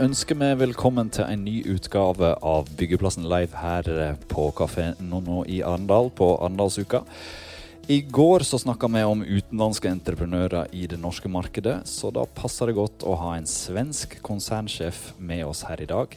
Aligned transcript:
Ønsker 0.00 0.38
vi 0.40 0.46
velkommen 0.56 1.10
til 1.12 1.26
en 1.28 1.42
ny 1.44 1.58
utgave 1.68 2.30
av 2.40 2.70
Byggeplassen 2.78 3.26
live 3.28 3.58
her 3.60 3.88
eh, 3.92 4.22
på 4.30 4.46
Kafé 4.56 4.94
Nonno 4.96 5.42
i 5.44 5.58
Arendal 5.60 6.08
på 6.16 6.28
Arendalsuka. 6.38 7.02
I 7.84 7.98
går 8.08 8.46
så 8.48 8.62
snakka 8.62 8.88
vi 8.94 9.02
om 9.04 9.20
utenlandske 9.20 9.92
entreprenører 9.92 10.72
i 10.72 10.86
det 10.88 10.96
norske 11.02 11.28
markedet, 11.28 11.82
så 11.84 12.08
da 12.16 12.24
passer 12.24 12.70
det 12.70 12.78
godt 12.78 13.04
å 13.04 13.18
ha 13.20 13.34
en 13.36 13.50
svensk 13.50 14.16
konsernsjef 14.24 15.10
med 15.20 15.44
oss 15.44 15.66
her 15.68 15.84
i 15.84 15.90
dag. 15.92 16.16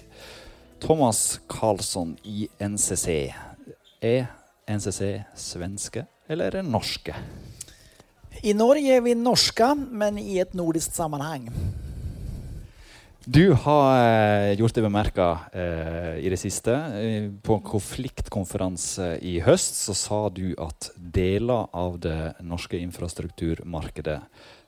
Thomas 0.80 1.42
Karlsson 1.52 2.16
i 2.24 2.48
NCC. 2.64 3.34
Er 4.00 4.32
NCC 4.64 5.26
svenske 5.36 6.08
eller 6.32 6.48
er 6.48 6.62
det 6.62 6.70
norske? 6.72 7.20
I 8.48 8.56
Norge 8.56 8.96
är 8.96 9.02
vi 9.02 9.16
norska, 9.16 9.76
men 9.76 10.18
i 10.18 10.40
ett 10.40 10.54
nordiskt 10.56 10.96
sammanhang. 10.96 11.52
Du 13.26 13.54
har 13.54 14.04
eh, 14.04 14.54
gjort 14.60 14.76
dig 14.76 14.84
bemerka 14.84 15.40
eh, 15.54 16.16
i 16.26 16.30
det 16.30 16.38
siste. 16.38 16.74
Eh, 16.76 17.30
på 17.42 17.56
en 17.56 17.62
konfliktkonferanse 17.64 19.14
eh, 19.14 19.24
i 19.24 19.38
høst 19.40 19.78
så 19.80 19.96
sa 19.96 20.20
du 20.28 20.50
at 20.60 20.90
deler 20.98 21.70
av 21.72 21.96
det 22.04 22.34
norske 22.44 22.76
infrastrukturmarkedet 22.84 24.18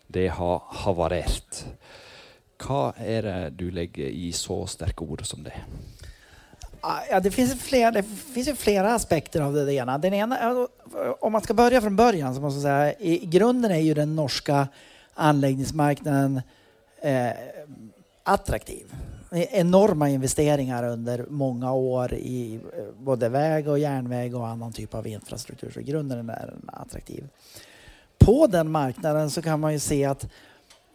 det 0.07 0.29
har 0.37 0.63
havarert. 0.85 1.65
Hva 2.63 2.93
er 2.95 3.27
det 3.27 3.37
du 3.59 3.67
legger 3.75 4.07
i 4.07 4.31
så 4.31 4.61
sterke 4.71 5.03
ord 5.03 5.25
som 5.27 5.43
det? 5.43 5.57
Ah, 6.79 7.03
ja, 7.11 7.19
det, 7.19 7.35
finns 7.35 7.59
flera, 7.59 7.91
det 7.91 8.05
finns 8.07 8.47
ju 8.47 8.55
flera 8.55 8.95
aspekter 8.95 9.41
av 9.41 9.53
det, 9.53 9.67
ena. 9.73 9.97
Den 9.97 10.13
ena. 10.13 10.67
Om 11.19 11.31
man 11.31 11.41
ska 11.41 11.53
börja 11.53 11.81
från 11.81 11.95
början 11.95 12.35
så 12.35 12.41
måste 12.41 12.57
jag 12.57 12.63
säga 12.63 12.93
i 12.99 13.25
grunden 13.25 13.71
är 13.71 13.83
ju 13.83 13.93
den 13.93 14.15
norska 14.15 14.67
anläggningsmarknaden 15.13 16.41
eh, 17.01 17.31
attraktiv. 18.25 18.93
E, 19.31 19.47
enorma 19.51 20.09
investeringar 20.09 20.83
under 20.83 21.25
många 21.29 21.73
år 21.73 22.13
i 22.13 22.55
eh, 22.55 22.83
både 22.97 23.29
väg 23.29 23.67
och 23.67 23.79
järnväg 23.79 24.35
och 24.35 24.47
annan 24.47 24.73
typ 24.73 24.93
av 24.93 25.07
infrastruktur. 25.07 25.71
Så 25.71 25.79
i 25.79 25.83
grunden 25.83 26.29
är 26.29 26.47
den 26.47 26.69
attraktiv. 26.73 27.27
På 28.17 28.47
den 28.47 28.71
marknaden 28.71 29.31
så 29.31 29.41
kan 29.41 29.59
man 29.59 29.73
ju 29.73 29.79
se 29.79 30.05
att 30.05 30.27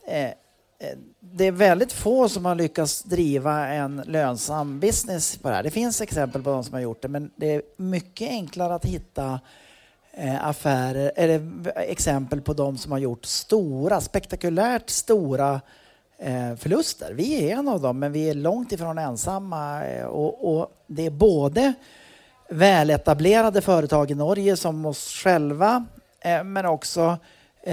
eh, 0.07 0.25
eh, 0.25 0.33
det 1.21 1.45
är 1.45 1.53
väldigt 1.53 1.93
få 1.93 2.29
som 2.29 2.45
har 2.45 2.55
lyckats 2.55 3.03
driva 3.03 3.69
en 3.69 4.03
lönsam 4.07 4.81
business 4.81 5.37
på 5.37 5.49
det 5.49 5.55
här. 5.55 5.63
Det 5.63 5.71
finns 5.71 6.01
exempel 6.01 6.43
på 6.43 6.51
de 6.51 6.65
som 6.65 6.75
har 6.75 6.81
gjort 6.81 7.03
det 7.03 7.09
men 7.09 7.31
det 7.37 7.55
är 7.55 7.63
mycket 7.77 8.29
enklare 8.29 8.75
att 8.75 8.85
hitta 8.85 9.41
eh, 10.13 10.47
affärer 10.47 11.13
eller 11.17 11.51
exempel 11.77 12.41
på 12.41 12.53
de 12.53 12.79
som 12.79 12.93
har 12.93 12.99
gjort 12.99 13.25
stora, 13.25 14.01
spektakulärt 14.01 14.91
stora 14.91 15.55
Eh, 15.55 15.61
Eh, 16.23 16.57
förluster. 16.57 17.13
Vi 17.13 17.51
är 17.51 17.57
en 17.57 17.69
av 17.69 17.81
dem, 17.81 17.99
men 17.99 18.13
vi 18.13 18.31
är 18.31 18.35
långt 18.35 18.73
ifrån 18.73 18.99
ensamma. 18.99 19.85
Eh, 19.85 20.05
och, 20.05 20.55
och 20.55 20.73
det 20.87 21.07
är 21.07 21.11
både 21.11 21.73
väletablerade 22.49 23.61
företag 23.61 24.11
i 24.11 24.15
Norge 24.15 24.57
som 24.57 24.87
oss 24.87 25.15
själva, 25.15 25.87
eh, 26.21 26.45
men 26.45 26.67
också 26.67 27.19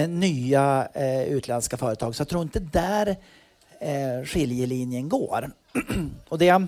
nya 0.08 0.88
utländska 1.28 1.78
företag. 1.78 2.16
Så 2.16 2.22
jag 2.22 2.28
tror 2.28 2.42
inte 2.42 2.60
där 2.60 3.16
skiljelinjen 4.26 5.10
går. 5.10 5.50
och 6.30 6.38
det 6.38 6.46
jag 6.46 6.68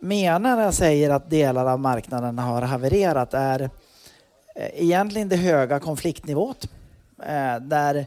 menar 0.00 0.56
när 0.56 0.64
jag 0.64 0.74
säger 0.74 1.10
att 1.10 1.30
delar 1.30 1.66
av 1.66 1.80
marknaden 1.80 2.38
har 2.38 2.62
havererat 2.62 3.34
är 3.34 3.70
egentligen 4.56 5.28
det 5.28 5.36
höga 5.36 5.80
konfliktnivået. 5.80 6.68
Där 7.60 8.06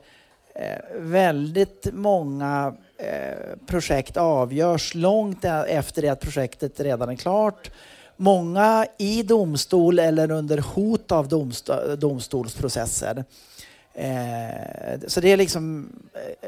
Eh, 0.60 1.00
väldigt 1.00 1.88
många 1.94 2.76
eh, 2.98 3.58
projekt 3.66 4.18
avgörs 4.18 4.96
långt 4.96 5.46
e-, 5.46 5.66
efter 5.68 6.02
det 6.02 6.10
att 6.10 6.20
projektet 6.20 6.80
redan 6.80 7.10
är 7.10 7.16
klart. 7.16 7.72
Många 8.18 8.86
i 8.98 9.24
domstol 9.24 10.00
eller 10.00 10.32
under 10.32 10.58
hot 10.58 11.12
av 11.12 11.28
domstolsprocesser. 11.98 13.26
Eh, 13.94 15.00
så 15.08 15.22
det 15.22 15.32
är 15.32 15.38
liksom 15.38 15.90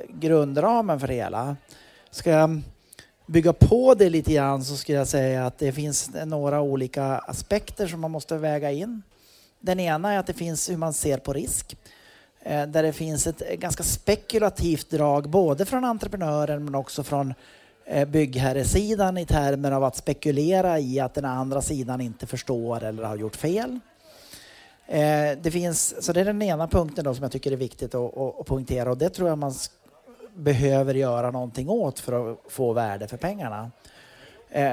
grundramen 0.07 1.00
för 1.00 1.07
det 1.07 1.13
hela. 1.13 1.56
Ska 2.12 2.29
jag 2.29 2.62
bygga 3.25 3.53
på 3.53 3.94
det 3.94 4.09
lite 4.09 4.34
grann 4.34 4.63
så 4.63 4.75
skulle 4.75 4.97
jag 4.97 5.07
säga 5.07 5.45
att 5.45 5.57
det 5.59 5.72
finns 5.72 6.09
några 6.25 6.62
olika 6.62 7.06
aspekter 7.06 7.88
som 7.88 8.01
man 8.01 8.12
måste 8.12 8.38
väga 8.38 8.72
in. 8.72 9.01
Den 9.59 9.79
ena 9.79 10.13
är 10.13 10.19
att 10.19 10.28
det 10.28 10.34
finns 10.34 10.69
hur 10.69 10.78
man 10.78 10.94
ser 10.94 11.18
på 11.18 11.34
risk. 11.34 11.78
Eh, 12.47 12.67
där 12.67 12.83
det 12.83 12.93
finns 12.93 13.27
ett 13.27 13.41
eh, 13.41 13.55
ganska 13.55 13.83
spekulativt 13.83 14.89
drag 14.89 15.29
både 15.29 15.65
från 15.65 15.85
entreprenören 15.85 16.65
men 16.65 16.75
också 16.75 17.03
från 17.03 17.33
eh, 17.85 18.07
byggherresidan 18.07 19.17
i 19.17 19.25
termer 19.25 19.71
av 19.71 19.83
att 19.83 19.95
spekulera 19.95 20.79
i 20.79 20.99
att 20.99 21.13
den 21.13 21.25
andra 21.25 21.61
sidan 21.61 22.01
inte 22.01 22.27
förstår 22.27 22.83
eller 22.83 23.03
har 23.03 23.15
gjort 23.15 23.35
fel. 23.35 23.79
Det 25.41 25.51
finns, 25.51 26.03
så 26.05 26.13
det 26.13 26.21
är 26.21 26.25
den 26.25 26.41
ena 26.41 26.67
punkten 26.67 27.05
då 27.05 27.13
som 27.13 27.23
jag 27.23 27.31
tycker 27.31 27.51
är 27.51 27.55
viktigt 27.55 27.95
att, 27.95 28.17
att 28.17 28.45
poängtera 28.45 28.91
och 28.91 28.97
det 28.97 29.09
tror 29.09 29.29
jag 29.29 29.37
man 29.37 29.53
behöver 30.35 30.93
göra 30.93 31.31
någonting 31.31 31.69
åt 31.69 31.99
för 31.99 32.31
att 32.31 32.37
få 32.49 32.73
värde 32.73 33.07
för 33.07 33.17
pengarna. 33.17 33.71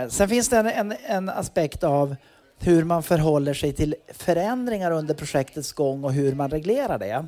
Sen 0.08 0.28
finns 0.28 0.48
det 0.48 0.58
en, 0.58 0.66
en, 0.66 0.94
en 1.06 1.28
aspekt 1.28 1.84
av 1.84 2.16
hur 2.58 2.84
man 2.84 3.02
förhåller 3.02 3.54
sig 3.54 3.72
till 3.72 3.94
förändringar 4.08 4.90
under 4.90 5.14
projektets 5.14 5.72
gång 5.72 6.04
och 6.04 6.12
hur 6.12 6.34
man 6.34 6.50
reglerar 6.50 6.98
det. 6.98 7.26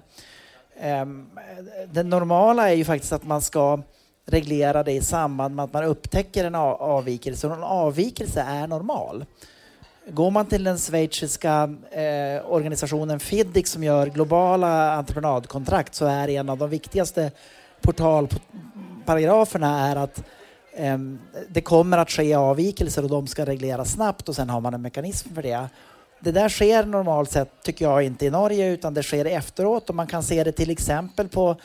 Ehm, 0.81 1.27
det 1.93 2.03
normala 2.03 2.71
är 2.71 2.75
ju 2.75 2.85
faktiskt 2.85 3.13
att 3.13 3.27
man 3.27 3.43
ska 3.43 3.83
reglera 4.27 4.83
det 4.83 4.93
i 4.93 5.01
samband 5.01 5.55
med 5.55 5.65
att 5.65 5.73
man 5.73 5.85
upptäcker 5.85 6.45
en 6.45 6.55
avvikelse. 6.55 7.47
Och 7.47 7.55
en 7.55 7.63
avvikelse 7.63 8.41
är 8.41 8.67
normal. 8.67 9.25
Går 10.09 10.31
man 10.31 10.47
till 10.47 10.65
den 10.65 10.79
schweiziska 10.79 11.75
eh, 11.91 12.53
organisationen 12.53 13.21
FIDIC 13.21 13.69
som 13.69 13.85
gör 13.85 14.07
globala 14.07 14.93
entreprenadkontrakt 14.93 15.95
så 15.95 16.07
är 16.07 16.29
en 16.29 16.49
av 16.49 16.59
de 16.59 16.71
viktigaste 16.71 17.31
portalparagraferna 17.81 19.89
är 19.89 19.97
att 19.97 20.23
eh, 20.73 20.99
det 21.49 21.61
kommer 21.61 21.99
att 21.99 22.11
ske 22.11 22.35
avvikelser 22.35 23.03
och 23.03 23.11
de 23.11 23.27
ska 23.27 23.47
regleras 23.47 23.93
snabbt 23.93 24.29
och 24.29 24.37
sen 24.37 24.51
har 24.51 24.61
man 24.61 24.75
en 24.75 24.83
mekanism 24.83 25.35
för 25.35 25.43
det. 25.43 25.69
Det 26.21 26.33
där 26.33 26.49
sker 26.49 26.85
normalt 26.85 27.31
sett, 27.31 27.63
tycker 27.63 27.85
jag, 27.85 28.03
inte 28.03 28.27
i 28.27 28.31
Norge 28.31 28.71
utan 28.71 28.95
det 28.95 29.03
sker 29.03 29.25
efteråt 29.25 29.89
och 29.89 29.95
man 29.95 30.07
kan 30.07 30.23
se 30.23 30.45
det 30.45 30.53
till 30.53 30.71
exempel 30.71 31.29
på 31.29 31.57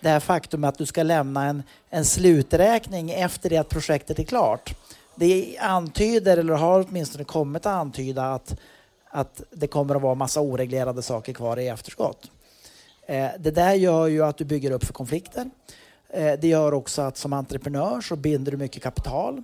det 0.00 0.08
här 0.08 0.20
faktum 0.20 0.64
att 0.64 0.78
du 0.78 0.86
ska 0.86 1.02
lämna 1.02 1.44
en, 1.44 1.62
en 1.90 2.04
sluträkning 2.04 3.10
efter 3.10 3.50
det 3.50 3.56
att 3.56 3.68
projektet 3.68 4.18
är 4.18 4.24
klart. 4.24 4.74
Det 5.14 5.58
antyder, 5.60 6.36
eller 6.36 6.54
har 6.54 6.86
åtminstone 6.88 7.24
kommit 7.24 7.66
att 7.66 7.72
antyda 7.72 8.32
att, 8.32 8.60
att 9.10 9.42
det 9.50 9.66
kommer 9.66 9.94
att 9.94 10.02
vara 10.02 10.14
massa 10.14 10.40
oreglerade 10.40 11.02
saker 11.02 11.32
kvar 11.32 11.58
i 11.58 11.68
efterskott. 11.68 12.30
Eh, 13.06 13.28
det 13.38 13.50
där 13.50 13.74
gör 13.74 14.06
ju 14.06 14.24
att 14.24 14.36
du 14.36 14.44
bygger 14.44 14.70
upp 14.70 14.84
för 14.84 14.92
konflikter. 14.92 15.50
Eh, 16.08 16.32
det 16.40 16.48
gör 16.48 16.74
också 16.74 17.02
att 17.02 17.16
som 17.16 17.32
entreprenör 17.32 18.00
så 18.00 18.16
binder 18.16 18.52
du 18.52 18.58
mycket 18.58 18.82
kapital. 18.82 19.42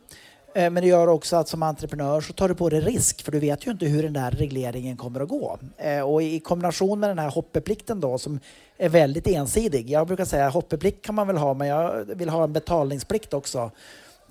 Eh, 0.56 0.70
men 0.70 0.82
det 0.82 0.88
gör 0.88 1.06
också 1.06 1.36
att 1.36 1.48
som 1.48 1.62
entreprenör 1.62 2.20
så 2.20 2.32
tar 2.32 2.48
du 2.48 2.54
på 2.54 2.68
dig 2.68 2.80
risk 2.80 3.22
för 3.22 3.32
du 3.32 3.38
vet 3.38 3.66
ju 3.66 3.70
inte 3.70 3.86
hur 3.86 4.02
den 4.02 4.12
där 4.12 4.30
regleringen 4.30 4.96
kommer 4.96 5.20
att 5.20 5.28
gå. 5.28 5.58
Eh, 5.76 6.00
och 6.00 6.22
i 6.22 6.40
kombination 6.40 7.00
med 7.00 7.10
den 7.10 7.18
här 7.18 7.30
hoppeplikten 7.30 8.00
då 8.00 8.18
som 8.18 8.40
är 8.78 8.88
väldigt 8.88 9.26
ensidig. 9.26 9.90
Jag 9.90 10.06
brukar 10.06 10.24
säga 10.24 10.48
hoppeplikt 10.48 11.04
kan 11.04 11.14
man 11.14 11.26
väl 11.26 11.36
ha 11.36 11.54
men 11.54 11.68
jag 11.68 12.04
vill 12.04 12.28
ha 12.28 12.44
en 12.44 12.52
betalningsplikt 12.52 13.34
också 13.34 13.70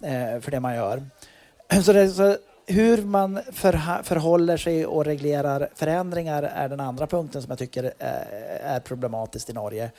eh, 0.02 0.40
för 0.40 0.52
det 0.52 0.60
man 0.60 0.76
gör. 0.76 1.04
Så, 1.84 1.94
det, 1.94 2.10
så 2.10 2.38
hur 2.68 3.02
man 3.02 3.40
förhåller 4.04 4.58
sig 4.58 4.86
och 4.86 5.06
reglerar 5.06 5.70
förändringar 5.76 6.44
är 6.44 6.70
den 6.70 6.80
andra 6.80 7.08
punkten 7.08 7.42
som 7.42 7.50
jag 7.50 7.60
tycker 7.60 7.94
är 8.64 8.80
problematiskt 8.80 9.50
i 9.50 9.54
Norge. 9.54 9.92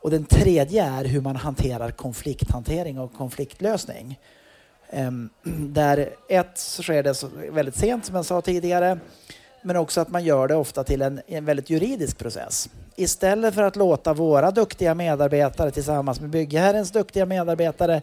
Och 0.00 0.10
den 0.10 0.24
tredje 0.24 0.84
är 0.84 1.04
hur 1.04 1.20
man 1.20 1.36
hanterar 1.36 1.90
konflikthantering 1.90 2.98
och 2.98 3.14
konfliktlösning. 3.14 4.18
Ehm, 4.90 5.28
där 5.68 6.08
ett 6.28 6.58
så 6.58 6.82
sker 6.82 7.02
det 7.02 7.22
väldigt 7.50 7.76
sent 7.76 8.04
som 8.04 8.14
jag 8.16 8.24
sa 8.24 8.40
tidigare 8.40 8.98
men 9.62 9.76
också 9.76 10.00
att 10.00 10.08
man 10.08 10.24
gör 10.24 10.48
det 10.48 10.54
ofta 10.54 10.84
till 10.84 11.02
en, 11.02 11.20
en 11.26 11.44
väldigt 11.44 11.70
juridisk 11.70 12.18
process. 12.18 12.68
Istället 12.96 13.54
för 13.54 13.62
att 13.62 13.76
låta 13.76 14.14
våra 14.14 14.50
duktiga 14.50 14.94
medarbetare 14.94 15.70
tillsammans 15.70 16.20
med 16.20 16.30
byggherrens 16.30 16.90
duktiga 16.90 17.26
medarbetare 17.26 18.02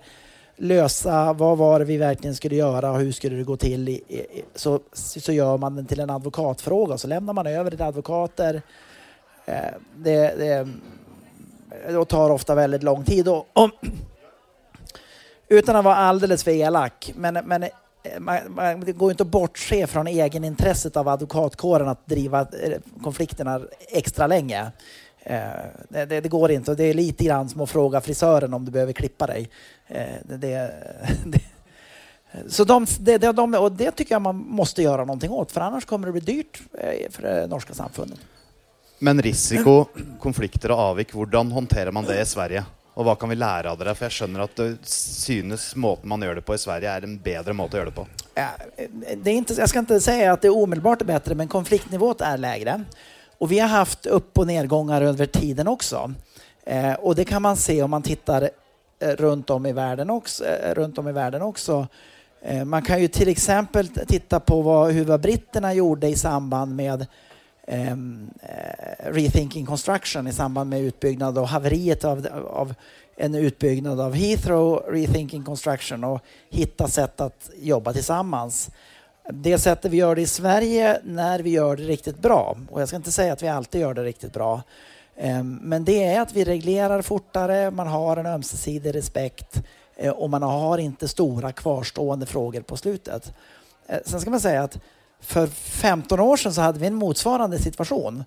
lösa 0.57 1.33
vad 1.33 1.57
var 1.57 1.79
det 1.79 1.85
vi 1.85 1.97
verkligen 1.97 2.35
skulle 2.35 2.55
göra 2.55 2.91
och 2.91 2.99
hur 2.99 3.11
skulle 3.11 3.35
det 3.35 3.43
gå 3.43 3.57
till 3.57 4.01
så, 4.55 4.79
så 4.93 5.31
gör 5.31 5.57
man 5.57 5.75
den 5.75 5.85
till 5.85 5.99
en 5.99 6.09
advokatfråga 6.09 6.93
och 6.93 6.99
så 6.99 7.07
lämnar 7.07 7.33
man 7.33 7.47
över 7.47 7.71
till 7.71 7.81
advokater. 7.81 8.61
Ehm, 9.45 9.73
det, 9.95 10.35
det, 10.37 10.67
det 11.87 12.05
tar 12.05 12.29
ofta 12.29 12.55
väldigt 12.55 12.83
lång 12.83 13.03
tid. 13.03 13.27
Och, 13.27 13.47
och 13.53 13.69
utan 15.47 15.75
att 15.75 15.85
vara 15.85 15.95
alldeles 15.95 16.43
för 16.43 16.51
elak, 16.51 17.13
men, 17.15 17.33
men 17.33 17.63
eh, 17.63 17.69
man, 18.19 18.39
man, 18.49 18.79
det 18.79 18.91
går 18.91 19.11
inte 19.11 19.23
att 19.23 19.29
bortse 19.29 19.87
från 19.87 20.07
egenintresset 20.07 20.97
av 20.97 21.07
advokatkåren 21.07 21.87
att 21.87 22.07
driva 22.07 22.41
eh, 22.41 22.79
konflikterna 23.03 23.61
extra 23.87 24.27
länge. 24.27 24.71
Eh, 25.19 25.39
det, 25.89 26.05
det, 26.05 26.21
det, 26.21 26.29
går 26.29 26.51
inte 26.51 26.71
och 26.71 26.77
det 26.77 26.83
är 26.83 26.93
lite 26.93 27.23
grann 27.23 27.49
som 27.49 27.61
att 27.61 27.69
fråga 27.69 28.01
frisören 28.01 28.53
om 28.53 28.65
du 28.65 28.71
behöver 28.71 28.93
klippa 28.93 29.27
dig. 29.27 29.49
Det, 30.23 30.71
så 32.47 32.63
de, 32.63 32.85
det, 32.99 33.17
de, 33.17 33.55
och 33.55 33.71
det 33.71 33.91
tycker 33.91 34.15
jag 34.15 34.21
man 34.21 34.35
måste 34.35 34.81
göra 34.81 35.05
någonting 35.05 35.31
åt 35.31 35.51
för 35.51 35.61
annars 35.61 35.85
kommer 35.85 36.07
det 36.07 36.11
bli 36.11 36.21
dyrt 36.21 36.61
för 37.11 37.21
det 37.21 37.47
norska 37.47 37.73
samfundet. 37.73 38.19
Men 38.99 39.21
risiko, 39.21 39.85
konflikter 40.19 40.71
och 40.71 40.77
avvik, 40.77 41.15
hur 41.15 41.53
hanterar 41.53 41.91
man 41.91 42.05
det 42.05 42.21
i 42.21 42.25
Sverige? 42.25 42.63
Och 42.95 43.05
vad 43.05 43.19
kan 43.19 43.29
vi 43.29 43.35
lära 43.35 43.71
av 43.71 43.77
det? 43.77 43.95
För 43.95 44.05
jag 44.05 44.11
skönjer 44.11 44.39
att 44.39 44.55
det 44.55 44.77
synes 44.87 45.75
måten 45.75 46.09
man 46.09 46.21
gör 46.21 46.35
det 46.35 46.41
på 46.41 46.55
i 46.55 46.57
Sverige 46.57 46.91
är 46.91 47.01
en 47.01 47.19
bättre 47.19 47.53
måte 47.53 47.67
att 47.67 47.73
göra 47.73 47.85
det 47.85 47.95
på. 47.95 48.07
Ja, 48.35 48.49
det 49.15 49.29
är 49.29 49.33
inte, 49.33 49.53
jag 49.53 49.69
ska 49.69 49.79
inte 49.79 50.01
säga 50.01 50.33
att 50.33 50.41
det 50.41 50.49
omedelbart 50.49 51.01
är 51.01 51.05
bättre, 51.05 51.35
men 51.35 51.47
konfliktnivån 51.47 52.15
är 52.19 52.37
lägre. 52.37 52.83
Och 53.37 53.51
vi 53.51 53.59
har 53.59 53.67
haft 53.67 54.05
upp 54.05 54.37
och 54.37 54.47
nedgångar 54.47 55.01
över 55.01 55.25
tiden 55.25 55.67
också. 55.67 56.13
Eh, 56.63 56.93
och 56.93 57.15
det 57.15 57.25
kan 57.25 57.41
man 57.41 57.57
se 57.57 57.83
om 57.83 57.91
man 57.91 58.01
tittar 58.01 58.49
eh, 58.99 59.09
runt 59.09 59.49
om 59.49 59.65
i 59.65 59.73
världen 59.73 60.09
också. 60.09 60.45
Eh, 60.45 60.73
runt 60.73 60.97
om 60.97 61.07
i 61.07 61.11
världen 61.11 61.41
också. 61.41 61.87
Eh, 62.41 62.65
man 62.65 62.81
kan 62.81 63.01
ju 63.01 63.07
till 63.07 63.27
exempel 63.27 63.87
titta 63.87 64.39
på 64.39 64.61
vad, 64.61 64.91
hur 64.91 65.05
vad 65.05 65.21
britterna 65.21 65.73
gjorde 65.73 66.07
i 66.07 66.15
samband 66.15 66.75
med 66.75 67.05
Ehm, 67.67 68.29
eh, 68.41 69.11
Rethinking 69.11 69.65
Construction 69.65 70.27
i 70.27 70.33
samband 70.33 70.69
med 70.69 70.81
utbyggnad 70.81 71.37
och 71.37 71.47
haveriet 71.47 72.03
av, 72.03 72.27
av 72.49 72.73
en 73.15 73.35
utbyggnad 73.35 73.99
av 73.99 74.13
Heathrow, 74.13 74.83
Rethinking 74.87 75.43
Construction 75.43 76.03
och 76.03 76.21
hitta 76.49 76.87
sätt 76.87 77.21
att 77.21 77.49
jobba 77.61 77.93
tillsammans 77.93 78.69
det 79.29 79.57
sättet 79.57 79.91
vi 79.91 79.97
gör 79.97 80.15
det 80.15 80.21
i 80.21 80.27
Sverige 80.27 80.99
när 81.03 81.39
vi 81.39 81.49
gör 81.49 81.75
det 81.75 81.83
riktigt 81.83 82.19
bra, 82.19 82.57
och 82.71 82.81
jag 82.81 82.87
ska 82.87 82.97
inte 82.97 83.11
säga 83.11 83.33
att 83.33 83.43
vi 83.43 83.47
alltid 83.47 83.81
gör 83.81 83.93
det 83.93 84.03
riktigt 84.03 84.33
bra, 84.33 84.61
ehm, 85.17 85.59
men 85.61 85.85
det 85.85 86.03
är 86.03 86.21
att 86.21 86.33
vi 86.33 86.43
reglerar 86.43 87.01
fortare, 87.01 87.71
man 87.71 87.87
har 87.87 88.17
en 88.17 88.25
ömsesidig 88.25 88.95
respekt 88.95 89.61
eh, 89.95 90.11
och 90.11 90.29
man 90.29 90.43
har 90.43 90.77
inte 90.77 91.07
stora 91.07 91.51
kvarstående 91.51 92.25
frågor 92.25 92.61
på 92.61 92.77
slutet. 92.77 93.33
Eh, 93.87 93.99
sen 94.05 94.21
ska 94.21 94.29
man 94.29 94.39
säga 94.39 94.63
att 94.63 94.79
för 95.25 95.47
15 95.47 96.19
år 96.19 96.37
sedan 96.37 96.53
så 96.53 96.61
hade 96.61 96.79
vi 96.79 96.87
en 96.87 96.95
motsvarande 96.95 97.59
situation 97.59 98.23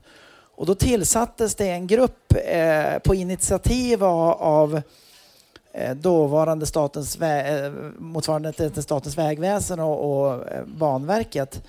och 0.54 0.66
då 0.66 0.74
tillsattes 0.74 1.54
det 1.54 1.70
en 1.70 1.86
grupp 1.86 2.34
eh, 2.46 2.98
på 2.98 3.14
initiativ 3.14 4.04
av 4.04 4.82
Eh, 5.78 5.94
dåvarande 5.94 6.66
statens, 6.66 7.16
eh, 7.16 7.72
motsvarande 7.98 8.52
till 8.52 8.82
Statens 8.82 9.18
vägväsen 9.18 9.80
och, 9.80 10.20
och 10.20 10.48
eh, 10.48 10.64
Banverket 10.66 11.62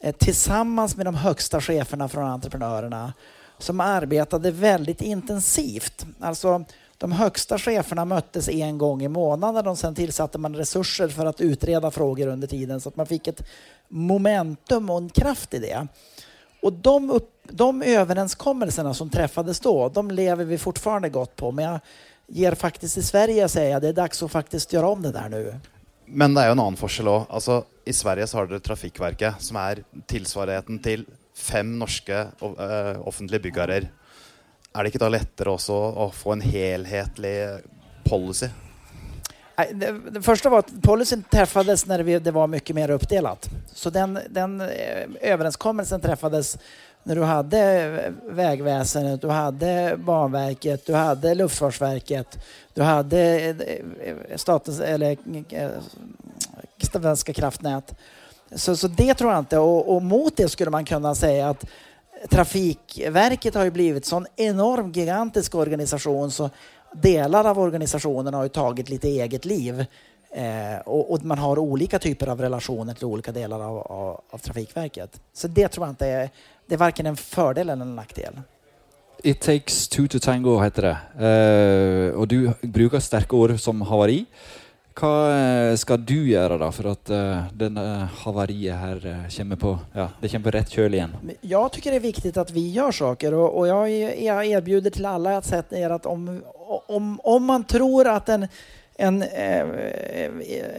eh, 0.00 0.14
tillsammans 0.14 0.96
med 0.96 1.06
de 1.06 1.14
högsta 1.14 1.60
cheferna 1.60 2.08
från 2.08 2.24
entreprenörerna 2.24 3.12
som 3.58 3.80
arbetade 3.80 4.50
väldigt 4.50 5.02
intensivt. 5.02 6.06
Alltså, 6.20 6.64
de 7.02 7.12
högsta 7.12 7.58
cheferna 7.58 8.04
möttes 8.04 8.48
en 8.48 8.78
gång 8.78 9.02
i 9.02 9.08
månaden 9.08 9.66
och 9.66 9.78
sen 9.78 9.94
tillsatte 9.94 10.38
man 10.38 10.56
resurser 10.56 11.08
för 11.08 11.26
att 11.26 11.40
utreda 11.40 11.90
frågor 11.90 12.26
under 12.26 12.46
tiden 12.46 12.80
så 12.80 12.88
att 12.88 12.96
man 12.96 13.06
fick 13.06 13.26
ett 13.26 13.42
momentum 13.88 14.90
och 14.90 14.98
en 14.98 15.08
kraft 15.08 15.54
i 15.54 15.58
det. 15.58 15.86
Och 16.62 16.72
de, 16.72 17.10
upp, 17.10 17.30
de 17.42 17.82
överenskommelserna 17.82 18.94
som 18.94 19.10
träffades 19.10 19.60
då, 19.60 19.88
de 19.88 20.10
lever 20.10 20.44
vi 20.44 20.58
fortfarande 20.58 21.08
gott 21.08 21.36
på. 21.36 21.52
Men 21.52 21.64
jag 21.64 21.80
ger 22.26 22.54
faktiskt 22.54 22.98
i 22.98 23.02
Sverige 23.02 23.48
säga 23.48 23.80
det 23.80 23.88
är 23.88 23.92
dags 23.92 24.22
att 24.22 24.32
faktiskt 24.32 24.72
göra 24.72 24.88
om 24.88 25.02
det 25.02 25.12
där 25.12 25.28
nu. 25.28 25.54
Men 26.06 26.34
det 26.34 26.40
är 26.40 26.46
ju 26.46 26.52
en 26.52 26.60
annan 26.60 26.76
skillnad 26.76 27.14
också. 27.14 27.32
Alltså, 27.34 27.64
I 27.84 27.92
Sverige 27.92 28.26
så 28.26 28.38
har 28.38 28.46
du 28.46 28.60
Trafikverket, 28.60 29.34
som 29.38 29.56
är 29.56 29.84
tillsvarigheten 30.06 30.78
till 30.78 31.06
fem 31.36 31.78
norska 31.78 32.26
eh, 32.40 33.22
uh, 33.22 33.40
byggherrar. 33.42 33.88
Er 34.74 34.82
det 34.82 34.86
inte 34.86 34.98
då 34.98 35.08
lättare 35.08 35.48
också 35.48 35.88
att 35.88 36.14
få 36.14 36.32
en 36.32 36.40
helhetlig 36.40 37.48
policy? 38.04 38.48
Det, 39.72 40.10
det 40.10 40.22
första 40.22 40.48
var 40.48 40.58
att 40.58 40.82
policyn 40.82 41.24
träffades 41.30 41.86
när 41.86 42.20
det 42.20 42.30
var 42.30 42.46
mycket 42.46 42.76
mer 42.76 42.90
uppdelat. 42.90 43.48
Så 43.74 43.90
den, 43.90 44.18
den 44.30 44.60
eh, 44.60 44.68
överenskommelsen 45.20 46.00
träffades 46.00 46.58
när 47.02 47.14
du 47.14 47.22
hade 47.22 47.58
eh, 47.58 48.12
Vägväsendet, 48.34 49.20
du 49.20 49.28
hade 49.28 49.96
Banverket, 49.98 50.86
du 50.86 50.94
hade 50.94 51.34
Luftfartsverket, 51.34 52.38
du 52.74 52.82
hade 52.82 53.20
eh, 53.20 54.36
statens, 54.36 54.80
eller 54.80 55.16
Svenska 56.92 57.32
kraftnät. 57.32 57.94
Så, 58.54 58.76
så 58.76 58.88
det 58.88 59.14
tror 59.14 59.32
jag 59.32 59.38
inte. 59.38 59.58
Och, 59.58 59.94
och, 59.94 60.02
mot 60.02 60.36
det 60.36 60.48
skulle 60.48 60.70
man 60.70 60.84
kunna 60.84 61.14
säga 61.14 61.48
att 61.48 61.64
Trafikverket 62.30 63.54
har 63.54 63.64
ju 63.64 63.70
blivit 63.70 64.04
sån 64.04 64.26
enorm 64.36 64.92
gigantisk 64.92 65.54
organisation 65.54 66.30
så 66.30 66.50
delar 66.92 67.44
av 67.44 67.58
organisationen 67.58 68.34
har 68.34 68.42
ju 68.42 68.48
tagit 68.48 68.88
lite 68.88 69.08
eget 69.08 69.44
liv. 69.44 69.86
Eh, 70.30 70.78
och, 70.84 71.12
och, 71.12 71.24
man 71.24 71.38
har 71.38 71.58
olika 71.58 71.98
typer 71.98 72.26
av 72.26 72.40
relationer 72.40 72.94
till 72.94 73.04
olika 73.04 73.32
delar 73.32 73.60
av, 73.60 73.78
av, 73.78 74.20
av 74.30 74.38
Trafikverket. 74.38 75.20
Så 75.32 75.48
det 75.48 75.68
tror 75.68 75.86
jag 75.86 75.92
inte 75.92 76.06
är 76.06 76.30
det 76.66 76.74
är 76.74 76.78
varken 76.78 77.06
en 77.06 77.16
fördel 77.16 77.70
eller 77.70 77.82
en 77.82 77.96
nackdel. 77.96 78.40
It 79.22 79.40
takes 79.40 79.88
two 79.88 80.08
to 80.08 80.18
tango, 80.18 80.60
heter 80.60 80.82
det. 80.82 82.10
Eh, 82.10 82.18
och 82.18 82.28
du 82.28 82.52
brukar 82.60 83.00
starka 83.00 83.36
ord 83.36 83.60
som 83.60 83.82
haveri. 83.82 84.24
Vad 85.00 85.70
eh, 85.70 85.76
ska 85.76 85.96
du 85.96 86.30
göra 86.30 86.58
då 86.58 86.72
för 86.72 86.84
att 86.84 87.10
uh, 87.10 87.16
eh, 87.16 87.44
den 87.52 87.76
eh, 87.76 87.82
uh, 87.82 88.04
haveriet 88.04 88.76
här 88.76 89.06
uh, 89.06 89.28
kommer 89.28 89.56
på, 89.56 89.78
ja, 89.92 90.08
det 90.20 90.28
kommer 90.28 90.44
på 90.44 90.50
rätt 90.50 90.70
köl 90.70 90.94
igen? 90.94 91.16
Jag 91.40 91.72
tycker 91.72 91.90
det 91.90 91.96
är 91.96 92.00
viktigt 92.00 92.36
att 92.36 92.50
vi 92.50 92.70
gör 92.70 92.92
saker 92.92 93.34
och, 93.34 93.58
och 93.58 93.68
jag, 93.68 93.90
jag 94.22 94.46
erbjuder 94.46 94.90
till 94.90 95.06
alla 95.06 95.36
att 95.36 95.46
säga 95.46 95.94
att 95.94 96.06
om, 96.06 96.42
om, 96.86 97.20
om 97.24 97.44
man 97.44 97.64
tror 97.64 98.08
att 98.08 98.28
en 98.28 98.48
en 98.96 99.22
eh, 99.22 99.60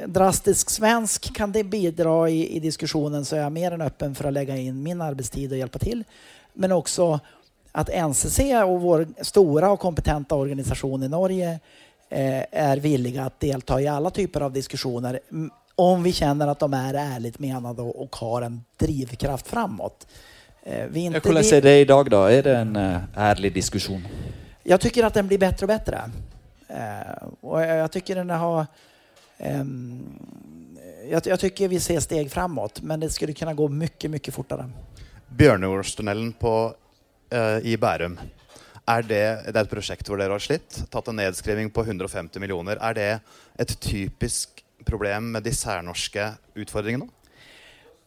drastisk 0.07 0.69
svensk 0.69 1.35
kan 1.35 1.51
det 1.51 1.63
bidra 1.63 2.29
i, 2.29 2.55
i, 2.55 2.59
diskussionen 2.59 3.25
så 3.25 3.35
är 3.35 3.39
jag 3.39 3.51
mer 3.51 3.71
än 3.71 3.81
öppen 3.81 4.15
för 4.15 4.27
att 4.27 4.33
lägga 4.33 4.57
in 4.57 4.83
min 4.83 5.01
arbetstid 5.01 5.51
och 5.51 5.57
hjälpa 5.57 5.79
till. 5.79 6.03
Men 6.53 6.71
också 6.71 7.19
att 7.71 7.89
NCC 8.09 8.39
och 8.65 8.81
vår 8.81 9.07
stora 9.21 9.71
och 9.71 9.79
kompetenta 9.79 10.35
organisation 10.35 11.03
i 11.03 11.09
Norge 11.09 11.59
är 12.51 12.77
villiga 12.77 13.23
att 13.23 13.39
delta 13.39 13.81
i 13.81 13.87
alla 13.87 14.09
typer 14.09 14.41
av 14.41 14.53
diskussioner 14.53 15.19
om 15.75 16.03
vi 16.03 16.13
känner 16.13 16.47
att 16.47 16.59
de 16.59 16.73
är 16.73 16.93
ärligt 16.93 17.39
menade 17.39 17.81
och, 17.81 18.15
har 18.15 18.41
en 18.41 18.63
drivkraft 18.77 19.47
framåt. 19.47 20.07
Eh, 20.63 20.85
vi 20.89 20.99
inte, 20.99 21.21
Hur 21.23 21.53
är 21.53 21.61
det 21.61 21.79
idag 21.79 22.09
då? 22.09 22.23
Är 22.23 22.43
det 22.43 22.57
en 22.57 22.75
uh, 22.75 22.97
ärlig 23.15 23.53
diskussion? 23.53 24.07
Jag 24.63 24.81
tycker 24.81 25.03
att 25.03 25.13
den 25.13 25.27
blir 25.27 25.37
bättre 25.37 25.63
och 25.63 25.67
bättre. 25.67 26.01
Eh, 26.67 27.27
och 27.41 27.61
jag 27.61 27.91
tycker 27.91 28.15
den 28.15 28.29
har... 28.29 28.65
Ehm, 29.37 30.19
jag, 31.11 31.27
jag, 31.27 31.39
tycker 31.39 31.67
vi 31.67 31.79
ser 31.79 31.99
steg 31.99 32.31
framåt, 32.31 32.81
men 32.81 32.99
det 32.99 33.09
skulle 33.09 33.33
kunna 33.33 33.53
gå 33.53 33.67
mycket, 33.67 34.11
mycket 34.11 34.33
fortare. 34.33 34.69
Björnegårdstunneln 35.27 36.33
på, 36.33 36.73
i 37.63 37.77
Bärum, 37.77 38.19
er 38.85 39.01
det, 39.01 39.53
det 39.53 39.59
är 39.59 39.63
ett 39.63 39.69
projekt 39.69 40.05
där 40.05 40.17
ni 40.17 40.23
har 40.23 40.39
slitt, 40.39 40.83
tagit 40.89 41.07
en 41.07 41.15
nedskrivning 41.15 41.69
på 41.69 41.81
150 41.81 42.39
miljoner. 42.39 42.75
Är 42.75 42.93
det 42.93 43.19
ett 43.55 43.79
typiskt 43.79 44.63
problem 44.85 45.31
med 45.31 45.43
de 45.43 45.53
särnorska 45.53 46.33
utfordringene? 46.53 47.07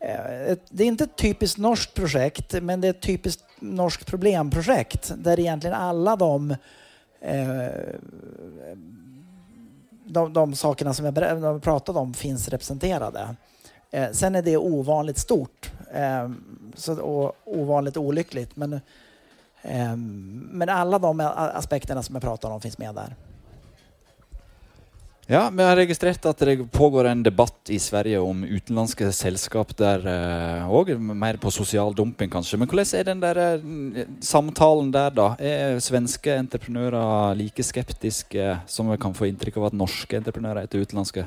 Eh, 0.01 0.57
det 0.71 0.85
är 0.85 0.87
inte 0.87 1.05
ett 1.05 1.17
typiskt 1.17 1.59
norskt 1.59 1.95
projekt, 1.95 2.63
men 2.63 2.81
det 2.81 2.89
är 2.89 2.91
ett 2.91 3.01
typiskt 3.01 3.45
norskt 3.61 4.07
problemprojekt 4.07 5.13
där 5.17 5.41
egentligen 5.41 5.77
alla 5.77 6.13
eh, 6.13 6.17
de 6.17 6.57
de, 10.05 10.33
de 10.33 10.55
sakerna 10.55 10.95
som 10.95 11.05
jag 11.05 11.63
pratade 11.63 11.99
om 11.99 12.15
finns 12.15 12.49
representerade. 12.49 13.37
Eh, 13.91 14.11
sen 14.13 14.35
är 14.35 14.43
det 14.43 14.57
ovanligt 14.57 15.19
stort 15.19 15.71
och 17.01 17.37
ovanligt 17.45 17.97
olyckligt. 17.97 18.57
Men, 18.57 18.81
men 20.51 20.69
alla 20.69 20.99
de 20.99 21.21
aspekterna 21.37 22.03
som 22.03 22.15
jag 22.15 22.23
pratade 22.23 22.55
om 22.55 22.61
finns 22.61 22.79
med 22.79 22.95
där. 22.95 23.15
Ja, 25.29 25.51
vi 25.53 25.63
har 25.63 25.77
registrerat 25.77 26.27
att 26.27 26.39
det 26.39 26.73
pågår 26.73 27.05
en 27.05 27.23
debatt 27.23 27.71
i 27.71 27.79
Sverige 27.79 28.19
om 28.19 28.45
utländska 28.45 29.13
sällskap 29.13 29.77
där 29.77 30.01
och 30.71 30.89
uh, 30.89 30.99
mer 30.99 31.37
på 31.37 31.51
social 31.51 31.95
dumping 31.95 32.31
kanske. 32.31 32.57
Men 32.57 32.71
hur 32.71 32.95
är 32.95 33.05
den 33.05 33.21
där 33.21 33.65
uh, 33.65 34.05
samtalen 34.21 34.93
där 34.93 35.11
då? 35.11 35.37
Är 35.39 35.81
svenska 35.81 36.39
entreprenörer 36.39 37.35
lika 37.35 37.63
skeptiska 37.63 38.59
som 38.67 38.91
vi 38.91 38.99
kan 38.99 39.15
få 39.15 39.27
intryck 39.27 39.57
av 39.57 39.65
att 39.65 39.73
norska 39.73 40.17
entreprenörer 40.17 40.63
är 40.63 40.67
till 40.67 40.81
utländska? 40.81 41.25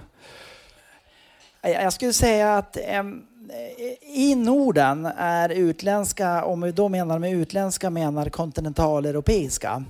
Jag 1.62 1.93
skulle 1.93 2.13
säga 2.13 2.58
att 2.58 2.77
um, 3.00 3.25
i 4.01 4.35
Norden 4.35 5.05
är 5.17 5.49
utländska, 5.49 6.43
om 6.43 6.61
vi 6.61 6.71
då 6.71 6.89
menar 6.89 7.19
med 7.19 7.33
utländska 7.33 7.89
menar 7.89 8.29
kontinentaleuropeiska, 8.29 9.83